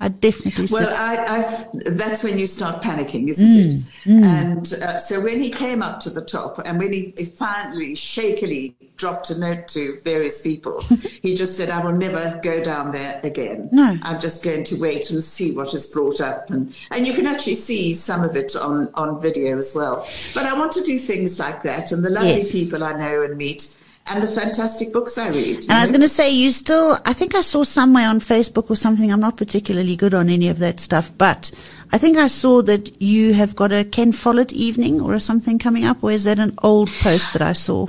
I 0.03 0.09
definitely. 0.09 0.67
Well, 0.69 0.93
I, 0.93 1.15
I, 1.37 1.67
that's 1.91 2.25
when 2.25 2.37
you 2.37 2.45
start 2.45 2.83
panicking, 2.83 3.29
isn't 3.29 3.47
mm, 3.47 3.65
it? 3.65 3.83
Mm. 4.03 4.23
And 4.23 4.73
uh, 4.83 4.97
so 4.97 5.21
when 5.21 5.41
he 5.41 5.49
came 5.49 5.81
up 5.81 6.01
to 6.01 6.09
the 6.09 6.19
top, 6.21 6.59
and 6.65 6.77
when 6.77 6.91
he, 6.91 7.13
he 7.17 7.23
finally 7.23 7.95
shakily 7.95 8.75
dropped 8.97 9.29
a 9.29 9.39
note 9.39 9.69
to 9.69 9.97
various 10.03 10.41
people, 10.41 10.81
he 11.21 11.35
just 11.43 11.55
said, 11.55 11.69
"I 11.69 11.81
will 11.81 11.93
never 11.93 12.37
go 12.43 12.61
down 12.61 12.91
there 12.91 13.21
again. 13.23 13.69
No, 13.71 13.97
I'm 14.01 14.19
just 14.19 14.43
going 14.43 14.65
to 14.65 14.75
wait 14.75 15.09
and 15.09 15.23
see 15.23 15.53
what 15.53 15.73
is 15.73 15.87
brought 15.87 16.19
up." 16.19 16.49
And 16.49 16.75
and 16.91 17.07
you 17.07 17.13
can 17.13 17.25
actually 17.25 17.55
see 17.55 17.93
some 17.93 18.25
of 18.25 18.35
it 18.35 18.57
on 18.57 18.93
on 18.95 19.21
video 19.21 19.57
as 19.57 19.73
well. 19.73 20.05
But 20.33 20.45
I 20.47 20.53
want 20.59 20.73
to 20.73 20.83
do 20.83 20.97
things 20.97 21.39
like 21.39 21.63
that, 21.63 21.93
and 21.93 22.03
the 22.03 22.09
lovely 22.09 22.39
yes. 22.39 22.51
people 22.51 22.83
I 22.83 22.91
know 22.91 23.21
and 23.21 23.37
meet 23.37 23.77
and 24.07 24.21
the 24.21 24.27
fantastic 24.27 24.91
books 24.91 25.17
I 25.17 25.29
read. 25.29 25.57
And 25.57 25.67
know? 25.67 25.75
I 25.75 25.81
was 25.81 25.91
going 25.91 26.01
to 26.01 26.09
say, 26.09 26.29
you 26.29 26.51
still, 26.51 26.99
I 27.05 27.13
think 27.13 27.35
I 27.35 27.41
saw 27.41 27.63
somewhere 27.63 28.07
on 28.07 28.19
Facebook 28.19 28.69
or 28.69 28.75
something, 28.75 29.11
I'm 29.11 29.19
not 29.19 29.37
particularly 29.37 29.95
good 29.95 30.13
on 30.13 30.29
any 30.29 30.49
of 30.49 30.59
that 30.59 30.79
stuff, 30.79 31.11
but 31.17 31.51
I 31.91 31.97
think 31.97 32.17
I 32.17 32.27
saw 32.27 32.61
that 32.63 33.01
you 33.01 33.33
have 33.33 33.55
got 33.55 33.71
a 33.71 33.85
Ken 33.85 34.11
Follett 34.11 34.51
evening 34.51 34.99
or 34.99 35.17
something 35.19 35.57
coming 35.57 35.85
up, 35.85 36.03
or 36.03 36.11
is 36.11 36.25
that 36.25 36.39
an 36.39 36.57
old 36.63 36.89
post 36.89 37.33
that 37.33 37.41
I 37.41 37.53
saw? 37.53 37.87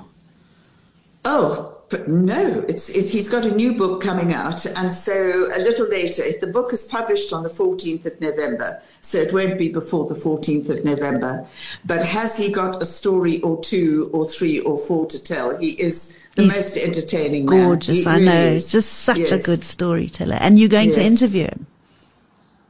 Oh, 1.24 1.73
but 1.94 2.08
no, 2.08 2.64
it's, 2.68 2.88
it's, 2.88 3.08
he's 3.08 3.28
got 3.28 3.46
a 3.46 3.54
new 3.54 3.78
book 3.78 4.02
coming 4.02 4.34
out. 4.34 4.66
And 4.66 4.90
so 4.90 5.48
a 5.54 5.60
little 5.60 5.86
later, 5.86 6.24
the 6.40 6.48
book 6.48 6.72
is 6.72 6.82
published 6.88 7.32
on 7.32 7.44
the 7.44 7.48
14th 7.48 8.04
of 8.04 8.20
November, 8.20 8.82
so 9.00 9.18
it 9.18 9.32
won't 9.32 9.56
be 9.58 9.68
before 9.68 10.08
the 10.08 10.16
14th 10.16 10.70
of 10.70 10.84
November. 10.84 11.46
But 11.84 12.04
has 12.04 12.36
he 12.36 12.50
got 12.50 12.82
a 12.82 12.84
story 12.84 13.40
or 13.42 13.62
two 13.62 14.10
or 14.12 14.28
three 14.28 14.58
or 14.58 14.76
four 14.76 15.06
to 15.06 15.22
tell? 15.22 15.56
He 15.56 15.80
is 15.80 16.18
the 16.34 16.42
he's 16.42 16.52
most 16.52 16.76
entertaining 16.76 17.46
gorgeous, 17.46 18.04
I 18.08 18.18
know. 18.18 18.56
Just 18.56 18.92
such 18.92 19.18
yes. 19.18 19.30
a 19.30 19.40
good 19.40 19.62
storyteller. 19.62 20.38
And 20.40 20.58
you're 20.58 20.68
going 20.68 20.88
yes. 20.88 20.96
to 20.96 21.04
interview 21.04 21.44
him? 21.44 21.68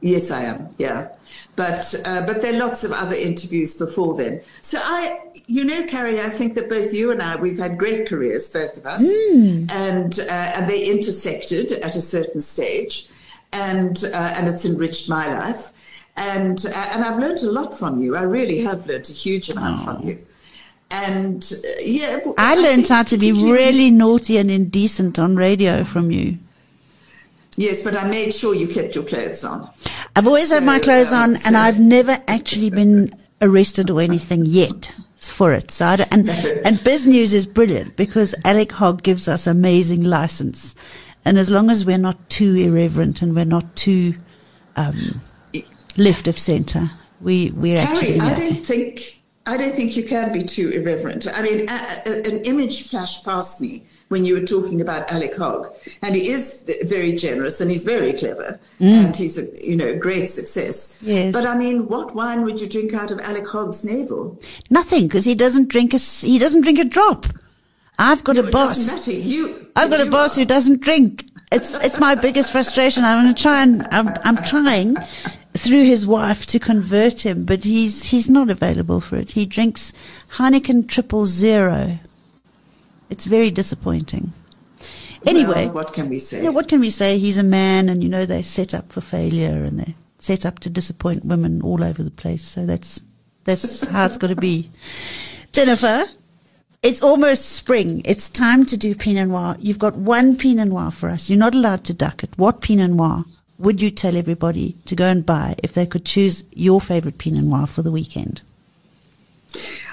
Yes, 0.05 0.29
I 0.29 0.43
am. 0.43 0.69
Yeah. 0.77 1.07
But 1.55 1.95
uh, 2.05 2.23
but 2.27 2.43
there 2.43 2.53
are 2.53 2.59
lots 2.59 2.83
of 2.83 2.91
other 2.91 3.15
interviews 3.15 3.75
before 3.75 4.15
then. 4.15 4.39
So 4.61 4.79
I, 4.79 5.19
you 5.47 5.65
know, 5.65 5.87
Carrie, 5.87 6.21
I 6.21 6.29
think 6.29 6.53
that 6.55 6.69
both 6.69 6.93
you 6.93 7.11
and 7.11 7.23
I, 7.23 7.37
we've 7.37 7.57
had 7.57 7.79
great 7.79 8.07
careers, 8.07 8.51
both 8.51 8.77
of 8.77 8.85
us, 8.85 9.01
mm. 9.01 9.71
and 9.71 10.19
uh, 10.19 10.51
and 10.55 10.69
they 10.69 10.85
intersected 10.85 11.71
at 11.71 11.95
a 11.95 12.01
certain 12.01 12.39
stage, 12.39 13.09
and 13.51 14.03
uh, 14.13 14.35
and 14.37 14.47
it's 14.47 14.63
enriched 14.63 15.09
my 15.09 15.33
life, 15.39 15.73
and 16.15 16.63
uh, 16.67 16.89
and 16.91 17.03
I've 17.03 17.17
learned 17.17 17.39
a 17.39 17.51
lot 17.51 17.75
from 17.75 17.99
you. 17.99 18.15
I 18.15 18.23
really 18.23 18.59
have 18.59 18.85
learned 18.85 19.09
a 19.09 19.13
huge 19.13 19.49
amount 19.49 19.79
oh. 19.81 19.83
from 19.85 20.07
you. 20.07 20.23
And 20.91 21.51
uh, 21.51 21.67
yeah, 21.81 22.19
I, 22.37 22.53
I 22.53 22.55
learned 22.55 22.87
how 22.87 23.01
to 23.01 23.17
be 23.17 23.31
really 23.31 23.89
naughty 23.89 24.37
and 24.37 24.51
indecent 24.51 25.17
on 25.17 25.35
radio 25.35 25.83
from 25.83 26.11
you. 26.11 26.37
Yes, 27.57 27.83
but 27.83 27.95
I 27.95 28.07
made 28.07 28.33
sure 28.33 28.53
you 28.53 28.67
kept 28.67 28.95
your 28.95 29.03
clothes 29.03 29.43
on. 29.43 29.69
I've 30.15 30.27
always 30.27 30.49
so, 30.49 30.55
had 30.55 30.63
my 30.63 30.79
clothes 30.79 31.11
um, 31.11 31.31
on, 31.31 31.35
so. 31.37 31.47
and 31.47 31.57
I've 31.57 31.79
never 31.79 32.21
actually 32.27 32.69
been 32.69 33.13
arrested 33.41 33.89
or 33.89 34.01
anything 34.01 34.45
yet 34.45 34.93
for 35.17 35.53
it. 35.53 35.71
So 35.71 35.85
and 36.11 36.29
and 36.29 36.83
Biz 36.83 37.05
News 37.05 37.33
is 37.33 37.47
brilliant 37.47 37.95
because 37.95 38.35
Alec 38.43 38.71
Hogg 38.71 39.03
gives 39.03 39.27
us 39.27 39.47
amazing 39.47 40.03
license, 40.03 40.75
and 41.23 41.37
as 41.37 41.49
long 41.49 41.69
as 41.69 41.85
we're 41.85 41.97
not 41.97 42.29
too 42.29 42.55
irreverent 42.55 43.21
and 43.21 43.35
we're 43.35 43.45
not 43.45 43.75
too 43.75 44.15
um, 44.75 45.21
left 45.97 46.27
of 46.27 46.37
centre, 46.37 46.91
we 47.21 47.51
we're 47.51 47.77
Carrie, 47.77 48.19
actually. 48.19 48.19
I 48.19 48.39
don't 48.39 48.65
think 48.65 49.21
I 49.45 49.57
don't 49.57 49.75
think 49.75 49.95
you 49.95 50.03
can 50.03 50.33
be 50.33 50.43
too 50.43 50.71
irreverent. 50.71 51.27
I 51.27 51.41
mean, 51.41 51.69
a, 51.69 52.01
a, 52.05 52.29
an 52.29 52.41
image 52.43 52.89
flashed 52.89 53.23
past 53.23 53.61
me 53.61 53.85
when 54.09 54.23
you 54.25 54.35
were 54.35 54.45
talking 54.45 54.81
about 54.81 55.11
Alec 55.11 55.35
Hogg, 55.35 55.73
and 56.01 56.15
he 56.15 56.29
is 56.29 56.63
very 56.83 57.13
generous 57.13 57.59
and 57.59 57.71
he's 57.71 57.83
very 57.83 58.13
clever, 58.13 58.59
mm. 58.79 58.87
and 58.87 59.15
he's 59.15 59.37
a 59.37 59.45
you 59.65 59.75
know 59.75 59.97
great 59.97 60.27
success. 60.27 60.97
Yes. 61.01 61.33
But 61.33 61.45
I 61.45 61.57
mean, 61.57 61.87
what 61.87 62.15
wine 62.15 62.43
would 62.43 62.61
you 62.61 62.69
drink 62.69 62.93
out 62.93 63.11
of 63.11 63.19
Alec 63.19 63.47
Hogg's 63.47 63.83
navel? 63.83 64.39
Nothing, 64.69 65.07
because 65.07 65.25
he 65.25 65.35
doesn't 65.35 65.69
drink 65.69 65.93
a 65.93 65.97
he 65.97 66.37
doesn't 66.37 66.61
drink 66.61 66.79
a 66.79 66.85
drop. 66.85 67.25
I've 67.97 68.23
got 68.23 68.35
no, 68.35 68.43
a 68.43 68.51
boss. 68.51 69.07
You, 69.07 69.67
I've 69.75 69.89
got 69.89 70.01
a 70.01 70.09
boss 70.09 70.35
are. 70.35 70.41
who 70.41 70.45
doesn't 70.45 70.81
drink. 70.81 71.25
It's 71.51 71.73
it's 71.75 71.99
my 71.99 72.15
biggest 72.15 72.51
frustration. 72.51 73.03
I'm 73.03 73.23
going 73.23 73.35
to 73.35 73.41
try 73.41 73.63
and 73.63 73.87
I'm, 73.91 74.09
I'm 74.23 74.37
trying 74.43 74.97
through 75.53 75.85
his 75.85 76.05
wife 76.05 76.45
to 76.47 76.59
convert 76.59 77.25
him, 77.25 77.45
but 77.45 77.63
he's 77.63 78.03
he's 78.03 78.29
not 78.29 78.49
available 78.49 78.99
for 78.99 79.15
it. 79.15 79.31
He 79.31 79.45
drinks 79.45 79.93
Heineken 80.31 80.87
Triple 80.87 81.25
Zero. 81.25 81.99
It's 83.09 83.25
very 83.25 83.51
disappointing. 83.51 84.33
Anyway, 85.25 85.65
well, 85.65 85.75
what 85.75 85.93
can 85.93 86.09
we 86.09 86.19
say? 86.19 86.43
Yeah, 86.43 86.49
what 86.49 86.67
can 86.67 86.79
we 86.79 86.89
say? 86.89 87.17
He's 87.17 87.37
a 87.37 87.43
man, 87.43 87.89
and 87.89 88.03
you 88.03 88.09
know 88.09 88.25
they're 88.25 88.43
set 88.43 88.73
up 88.73 88.91
for 88.91 89.01
failure, 89.01 89.63
and 89.63 89.79
they're 89.79 89.95
set 90.19 90.45
up 90.45 90.59
to 90.59 90.69
disappoint 90.69 91.25
women 91.25 91.61
all 91.61 91.83
over 91.83 92.03
the 92.03 92.11
place. 92.11 92.43
So 92.43 92.65
that's 92.65 93.01
that's 93.43 93.87
how 93.87 94.05
it's 94.05 94.17
got 94.17 94.27
to 94.27 94.35
be. 94.35 94.69
Jennifer, 95.51 96.05
it's 96.83 97.01
almost 97.01 97.49
spring. 97.49 98.01
It's 98.05 98.29
time 98.29 98.65
to 98.67 98.77
do 98.77 98.93
Pinot 98.93 99.29
Noir. 99.29 99.57
You've 99.59 99.79
got 99.79 99.95
one 99.95 100.37
Pinot 100.37 100.67
Noir 100.67 100.91
for 100.91 101.09
us. 101.09 101.29
You're 101.29 101.39
not 101.39 101.55
allowed 101.55 101.83
to 101.85 101.93
duck 101.93 102.23
it. 102.23 102.37
What 102.37 102.61
Pinot 102.61 102.91
Noir 102.91 103.25
would 103.57 103.81
you 103.81 103.89
tell 103.89 104.17
everybody 104.17 104.75
to 104.85 104.95
go 104.95 105.05
and 105.05 105.25
buy 105.25 105.55
if 105.63 105.73
they 105.73 105.85
could 105.85 106.05
choose 106.05 106.43
your 106.51 106.81
favorite 106.81 107.17
Pinot 107.17 107.45
Noir 107.45 107.67
for 107.67 107.81
the 107.81 107.91
weekend? 107.91 108.41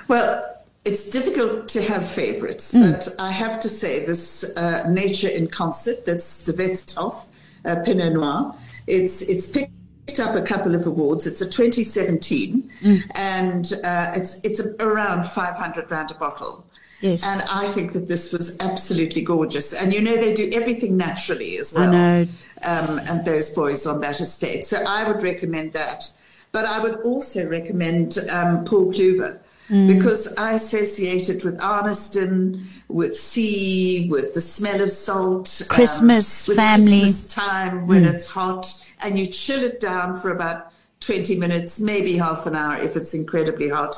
Well, 0.09 0.52
it's 0.85 1.11
difficult 1.11 1.68
to 1.68 1.83
have 1.83 2.09
favorites, 2.09 2.73
mm. 2.73 2.92
but 2.92 3.09
I 3.18 3.31
have 3.31 3.61
to 3.62 3.68
say 3.68 4.05
this 4.05 4.45
uh, 4.57 4.88
Nature 4.88 5.29
in 5.29 5.47
Concert, 5.47 6.05
that's 6.05 6.45
the 6.45 6.53
Wetshof 6.53 7.16
uh, 7.64 7.77
Pinot 7.85 8.14
Noir. 8.14 8.55
It's, 8.88 9.23
it's 9.23 9.51
picked 9.51 10.18
up 10.18 10.35
a 10.35 10.42
couple 10.42 10.75
of 10.75 10.87
awards. 10.87 11.27
It's 11.27 11.40
a 11.40 11.49
2017, 11.49 12.71
mm. 12.81 13.03
and 13.14 13.73
uh, 13.85 14.12
it's, 14.16 14.40
it's 14.42 14.61
around 14.81 15.25
500 15.25 15.90
rand 15.90 16.11
a 16.11 16.14
bottle. 16.14 16.66
Yes. 17.01 17.25
And 17.25 17.42
I 17.42 17.66
think 17.68 17.92
that 17.92 18.07
this 18.07 18.33
was 18.33 18.59
absolutely 18.61 19.23
gorgeous. 19.23 19.73
And 19.73 19.92
you 19.92 20.01
know, 20.01 20.16
they 20.16 20.35
do 20.35 20.51
everything 20.53 20.97
naturally 20.97 21.59
as 21.59 21.75
well. 21.75 21.88
I 21.88 21.90
know. 21.90 22.29
Um, 22.62 22.99
and 23.01 23.25
those 23.25 23.51
boys 23.51 23.87
on 23.87 24.01
that 24.03 24.21
estate. 24.21 24.64
So 24.64 24.83
I 24.85 25.11
would 25.11 25.21
recommend 25.23 25.73
that. 25.73 26.11
But 26.53 26.64
I 26.64 26.81
would 26.81 27.01
also 27.05 27.49
recommend 27.49 28.18
um, 28.31 28.64
Paul 28.64 28.92
Cluver. 28.92 29.40
Mm. 29.72 29.96
Because 29.96 30.37
I 30.37 30.52
associate 30.52 31.30
it 31.30 31.44
with 31.44 31.58
Arniston, 31.58 32.66
with 32.88 33.16
sea, 33.16 34.06
with 34.11 34.35
the 34.35 34.40
smell 34.40 34.82
of 34.82 34.90
salt, 34.90 35.62
um, 35.62 35.68
Christmas, 35.68 36.48
um, 36.50 36.56
family 36.56 37.00
Christmas 37.00 37.35
time 37.35 37.87
when 37.87 38.02
mm. 38.02 38.12
it's 38.12 38.28
hot, 38.28 38.66
and 39.00 39.18
you 39.18 39.28
chill 39.28 39.62
it 39.62 39.80
down 39.80 40.20
for 40.20 40.30
about 40.30 40.72
20 41.00 41.37
minutes, 41.38 41.80
maybe 41.80 42.18
half 42.18 42.46
an 42.46 42.54
hour 42.54 42.76
if 42.76 42.96
it's 42.96 43.14
incredibly 43.14 43.70
hot 43.70 43.94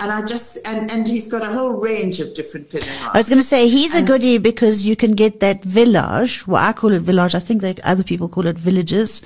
and 0.00 0.10
I 0.10 0.22
just 0.24 0.58
and 0.66 0.90
and 0.90 1.06
he's 1.06 1.30
got 1.30 1.42
a 1.42 1.52
whole 1.52 1.74
range 1.80 2.20
of 2.20 2.34
different 2.34 2.70
Pinot. 2.70 2.88
I 3.14 3.18
was 3.18 3.28
going 3.28 3.40
to 3.40 3.46
say 3.46 3.68
he's 3.68 3.94
and 3.94 4.04
a 4.04 4.12
goodie 4.12 4.38
because 4.38 4.84
you 4.84 4.96
can 4.96 5.14
get 5.14 5.40
that 5.40 5.64
village. 5.64 6.46
Well, 6.46 6.62
I 6.62 6.72
call 6.72 6.92
it 6.92 7.02
village. 7.02 7.34
I 7.34 7.38
think 7.38 7.62
that 7.62 7.80
other 7.80 8.02
people 8.02 8.28
call 8.28 8.46
it 8.46 8.56
villages, 8.56 9.22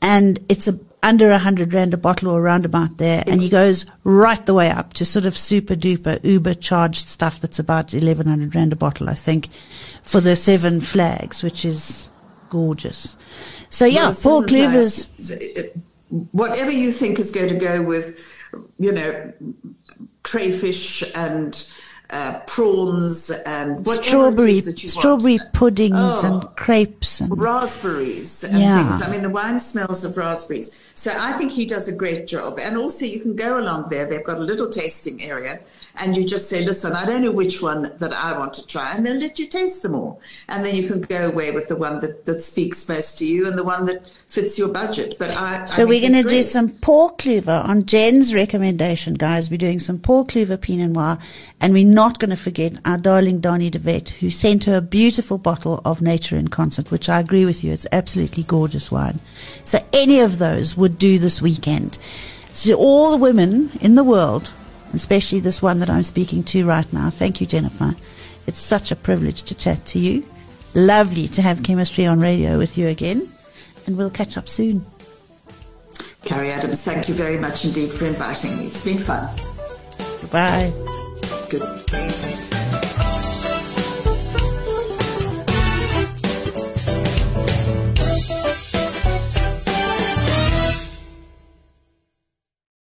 and 0.00 0.38
it's 0.48 0.66
a 0.68 0.78
under 1.02 1.30
a 1.30 1.38
hundred 1.38 1.74
rand 1.74 1.94
a 1.94 1.96
bottle 1.96 2.28
or 2.30 2.40
around 2.40 2.64
about 2.64 2.98
there, 2.98 3.24
and 3.26 3.42
he 3.42 3.48
goes 3.48 3.86
right 4.04 4.44
the 4.46 4.54
way 4.54 4.70
up 4.70 4.94
to 4.94 5.04
sort 5.04 5.26
of 5.26 5.36
super 5.36 5.74
duper 5.74 6.22
Uber 6.24 6.54
charged 6.54 7.08
stuff 7.08 7.40
that's 7.40 7.58
about 7.58 7.92
eleven 7.92 8.26
hundred 8.26 8.54
rand 8.54 8.72
a 8.72 8.76
bottle, 8.76 9.08
I 9.08 9.14
think, 9.14 9.48
for 10.02 10.20
the 10.20 10.36
seven 10.36 10.80
flags, 10.80 11.42
which 11.42 11.64
is 11.64 12.08
gorgeous. 12.50 13.16
So 13.70 13.84
yeah, 13.84 14.06
well, 14.06 14.14
Paul 14.22 14.44
Cluver's. 14.44 15.10
Whatever 16.32 16.70
you 16.70 16.92
think 16.92 17.18
is 17.18 17.32
going 17.32 17.48
to 17.48 17.54
go 17.54 17.80
with, 17.82 18.20
you 18.78 18.92
know, 18.92 19.32
crayfish 20.22 21.02
and 21.14 21.66
uh, 22.12 22.40
prawns 22.40 23.30
and 23.30 23.88
strawberry 23.88 24.60
strawberry 24.60 25.38
want. 25.38 25.52
puddings 25.54 25.96
oh, 25.96 26.42
and 26.42 26.56
crepes 26.56 27.22
and 27.22 27.38
raspberries 27.40 28.44
and 28.44 28.60
yeah. 28.60 28.86
things. 28.86 29.02
I 29.02 29.10
mean, 29.10 29.22
the 29.22 29.30
wine 29.30 29.58
smells 29.58 30.04
of 30.04 30.18
raspberries. 30.18 30.78
So 30.94 31.10
I 31.18 31.32
think 31.32 31.50
he 31.52 31.64
does 31.64 31.88
a 31.88 31.96
great 31.96 32.26
job. 32.26 32.58
And 32.60 32.76
also, 32.76 33.06
you 33.06 33.20
can 33.20 33.34
go 33.34 33.58
along 33.58 33.88
there. 33.88 34.04
They've 34.04 34.22
got 34.22 34.36
a 34.36 34.42
little 34.42 34.68
tasting 34.68 35.22
area, 35.22 35.60
and 35.96 36.16
you 36.16 36.24
just 36.24 36.48
say, 36.48 36.64
"Listen, 36.64 36.92
I 36.92 37.04
don't 37.04 37.22
know 37.22 37.32
which 37.32 37.62
one 37.62 37.92
that 37.98 38.12
I 38.12 38.36
want 38.38 38.54
to 38.54 38.66
try," 38.66 38.94
and 38.94 39.04
they'll 39.04 39.20
let 39.20 39.38
you 39.38 39.46
taste 39.46 39.82
them 39.82 39.94
all. 39.94 40.20
And 40.48 40.64
then 40.64 40.74
you 40.74 40.88
can 40.88 41.00
go 41.02 41.28
away 41.28 41.50
with 41.50 41.68
the 41.68 41.76
one 41.76 42.00
that, 42.00 42.24
that 42.24 42.40
speaks 42.40 42.88
most 42.88 43.18
to 43.18 43.26
you 43.26 43.46
and 43.46 43.58
the 43.58 43.64
one 43.64 43.86
that 43.86 44.02
fits 44.28 44.58
your 44.58 44.68
budget. 44.68 45.16
But 45.18 45.30
I 45.30 45.66
so 45.66 45.82
I 45.82 45.84
we're 45.84 46.00
going 46.00 46.22
to 46.22 46.28
do 46.28 46.42
some 46.42 46.70
Paul 46.70 47.16
Cluver 47.16 47.64
on 47.64 47.86
Jen's 47.86 48.34
recommendation, 48.34 49.14
guys. 49.14 49.50
We're 49.50 49.58
doing 49.58 49.78
some 49.78 49.98
Paul 49.98 50.24
Cluver 50.24 50.60
Pinot 50.60 50.90
Noir, 50.90 51.18
and 51.60 51.72
we're 51.72 51.86
not 51.86 52.18
going 52.18 52.30
to 52.30 52.36
forget 52.36 52.72
our 52.84 52.98
darling 52.98 53.40
Danie 53.40 53.70
de 53.70 53.78
Wet, 53.78 54.10
who 54.20 54.30
sent 54.30 54.64
her 54.64 54.76
a 54.76 54.82
beautiful 54.82 55.38
bottle 55.38 55.82
of 55.84 56.00
Nature 56.00 56.36
in 56.36 56.48
Concert, 56.48 56.90
which 56.90 57.08
I 57.08 57.20
agree 57.20 57.44
with 57.44 57.62
you, 57.62 57.72
it's 57.72 57.86
absolutely 57.92 58.44
gorgeous 58.44 58.90
wine. 58.90 59.20
So 59.64 59.84
any 59.92 60.20
of 60.20 60.38
those 60.38 60.76
would 60.76 60.98
do 60.98 61.18
this 61.18 61.42
weekend. 61.42 61.98
So 62.52 62.74
all 62.74 63.10
the 63.10 63.16
women 63.16 63.70
in 63.80 63.94
the 63.94 64.04
world, 64.04 64.52
especially 64.92 65.40
this 65.40 65.62
one 65.62 65.78
that 65.80 65.90
I'm 65.90 66.02
speaking 66.02 66.44
to 66.44 66.66
right 66.66 66.90
now. 66.92 67.10
Thank 67.10 67.40
you, 67.40 67.46
Jennifer. 67.46 67.94
It's 68.46 68.60
such 68.60 68.90
a 68.90 68.96
privilege 68.96 69.42
to 69.44 69.54
chat 69.54 69.84
to 69.86 69.98
you. 69.98 70.24
Lovely 70.74 71.28
to 71.28 71.42
have 71.42 71.62
chemistry 71.62 72.06
on 72.06 72.20
radio 72.20 72.58
with 72.58 72.78
you 72.78 72.88
again 72.88 73.30
and 73.86 73.96
we'll 73.96 74.10
catch 74.10 74.36
up 74.36 74.48
soon. 74.48 74.84
Carrie 76.24 76.50
Adams, 76.50 76.84
thank 76.84 77.08
you 77.08 77.14
very 77.14 77.38
much 77.38 77.64
indeed 77.64 77.90
for 77.90 78.06
inviting 78.06 78.56
me. 78.58 78.66
It's 78.66 78.84
been 78.84 78.98
fun. 78.98 79.28
Goodbye. 80.20 80.72
Good. 81.50 82.31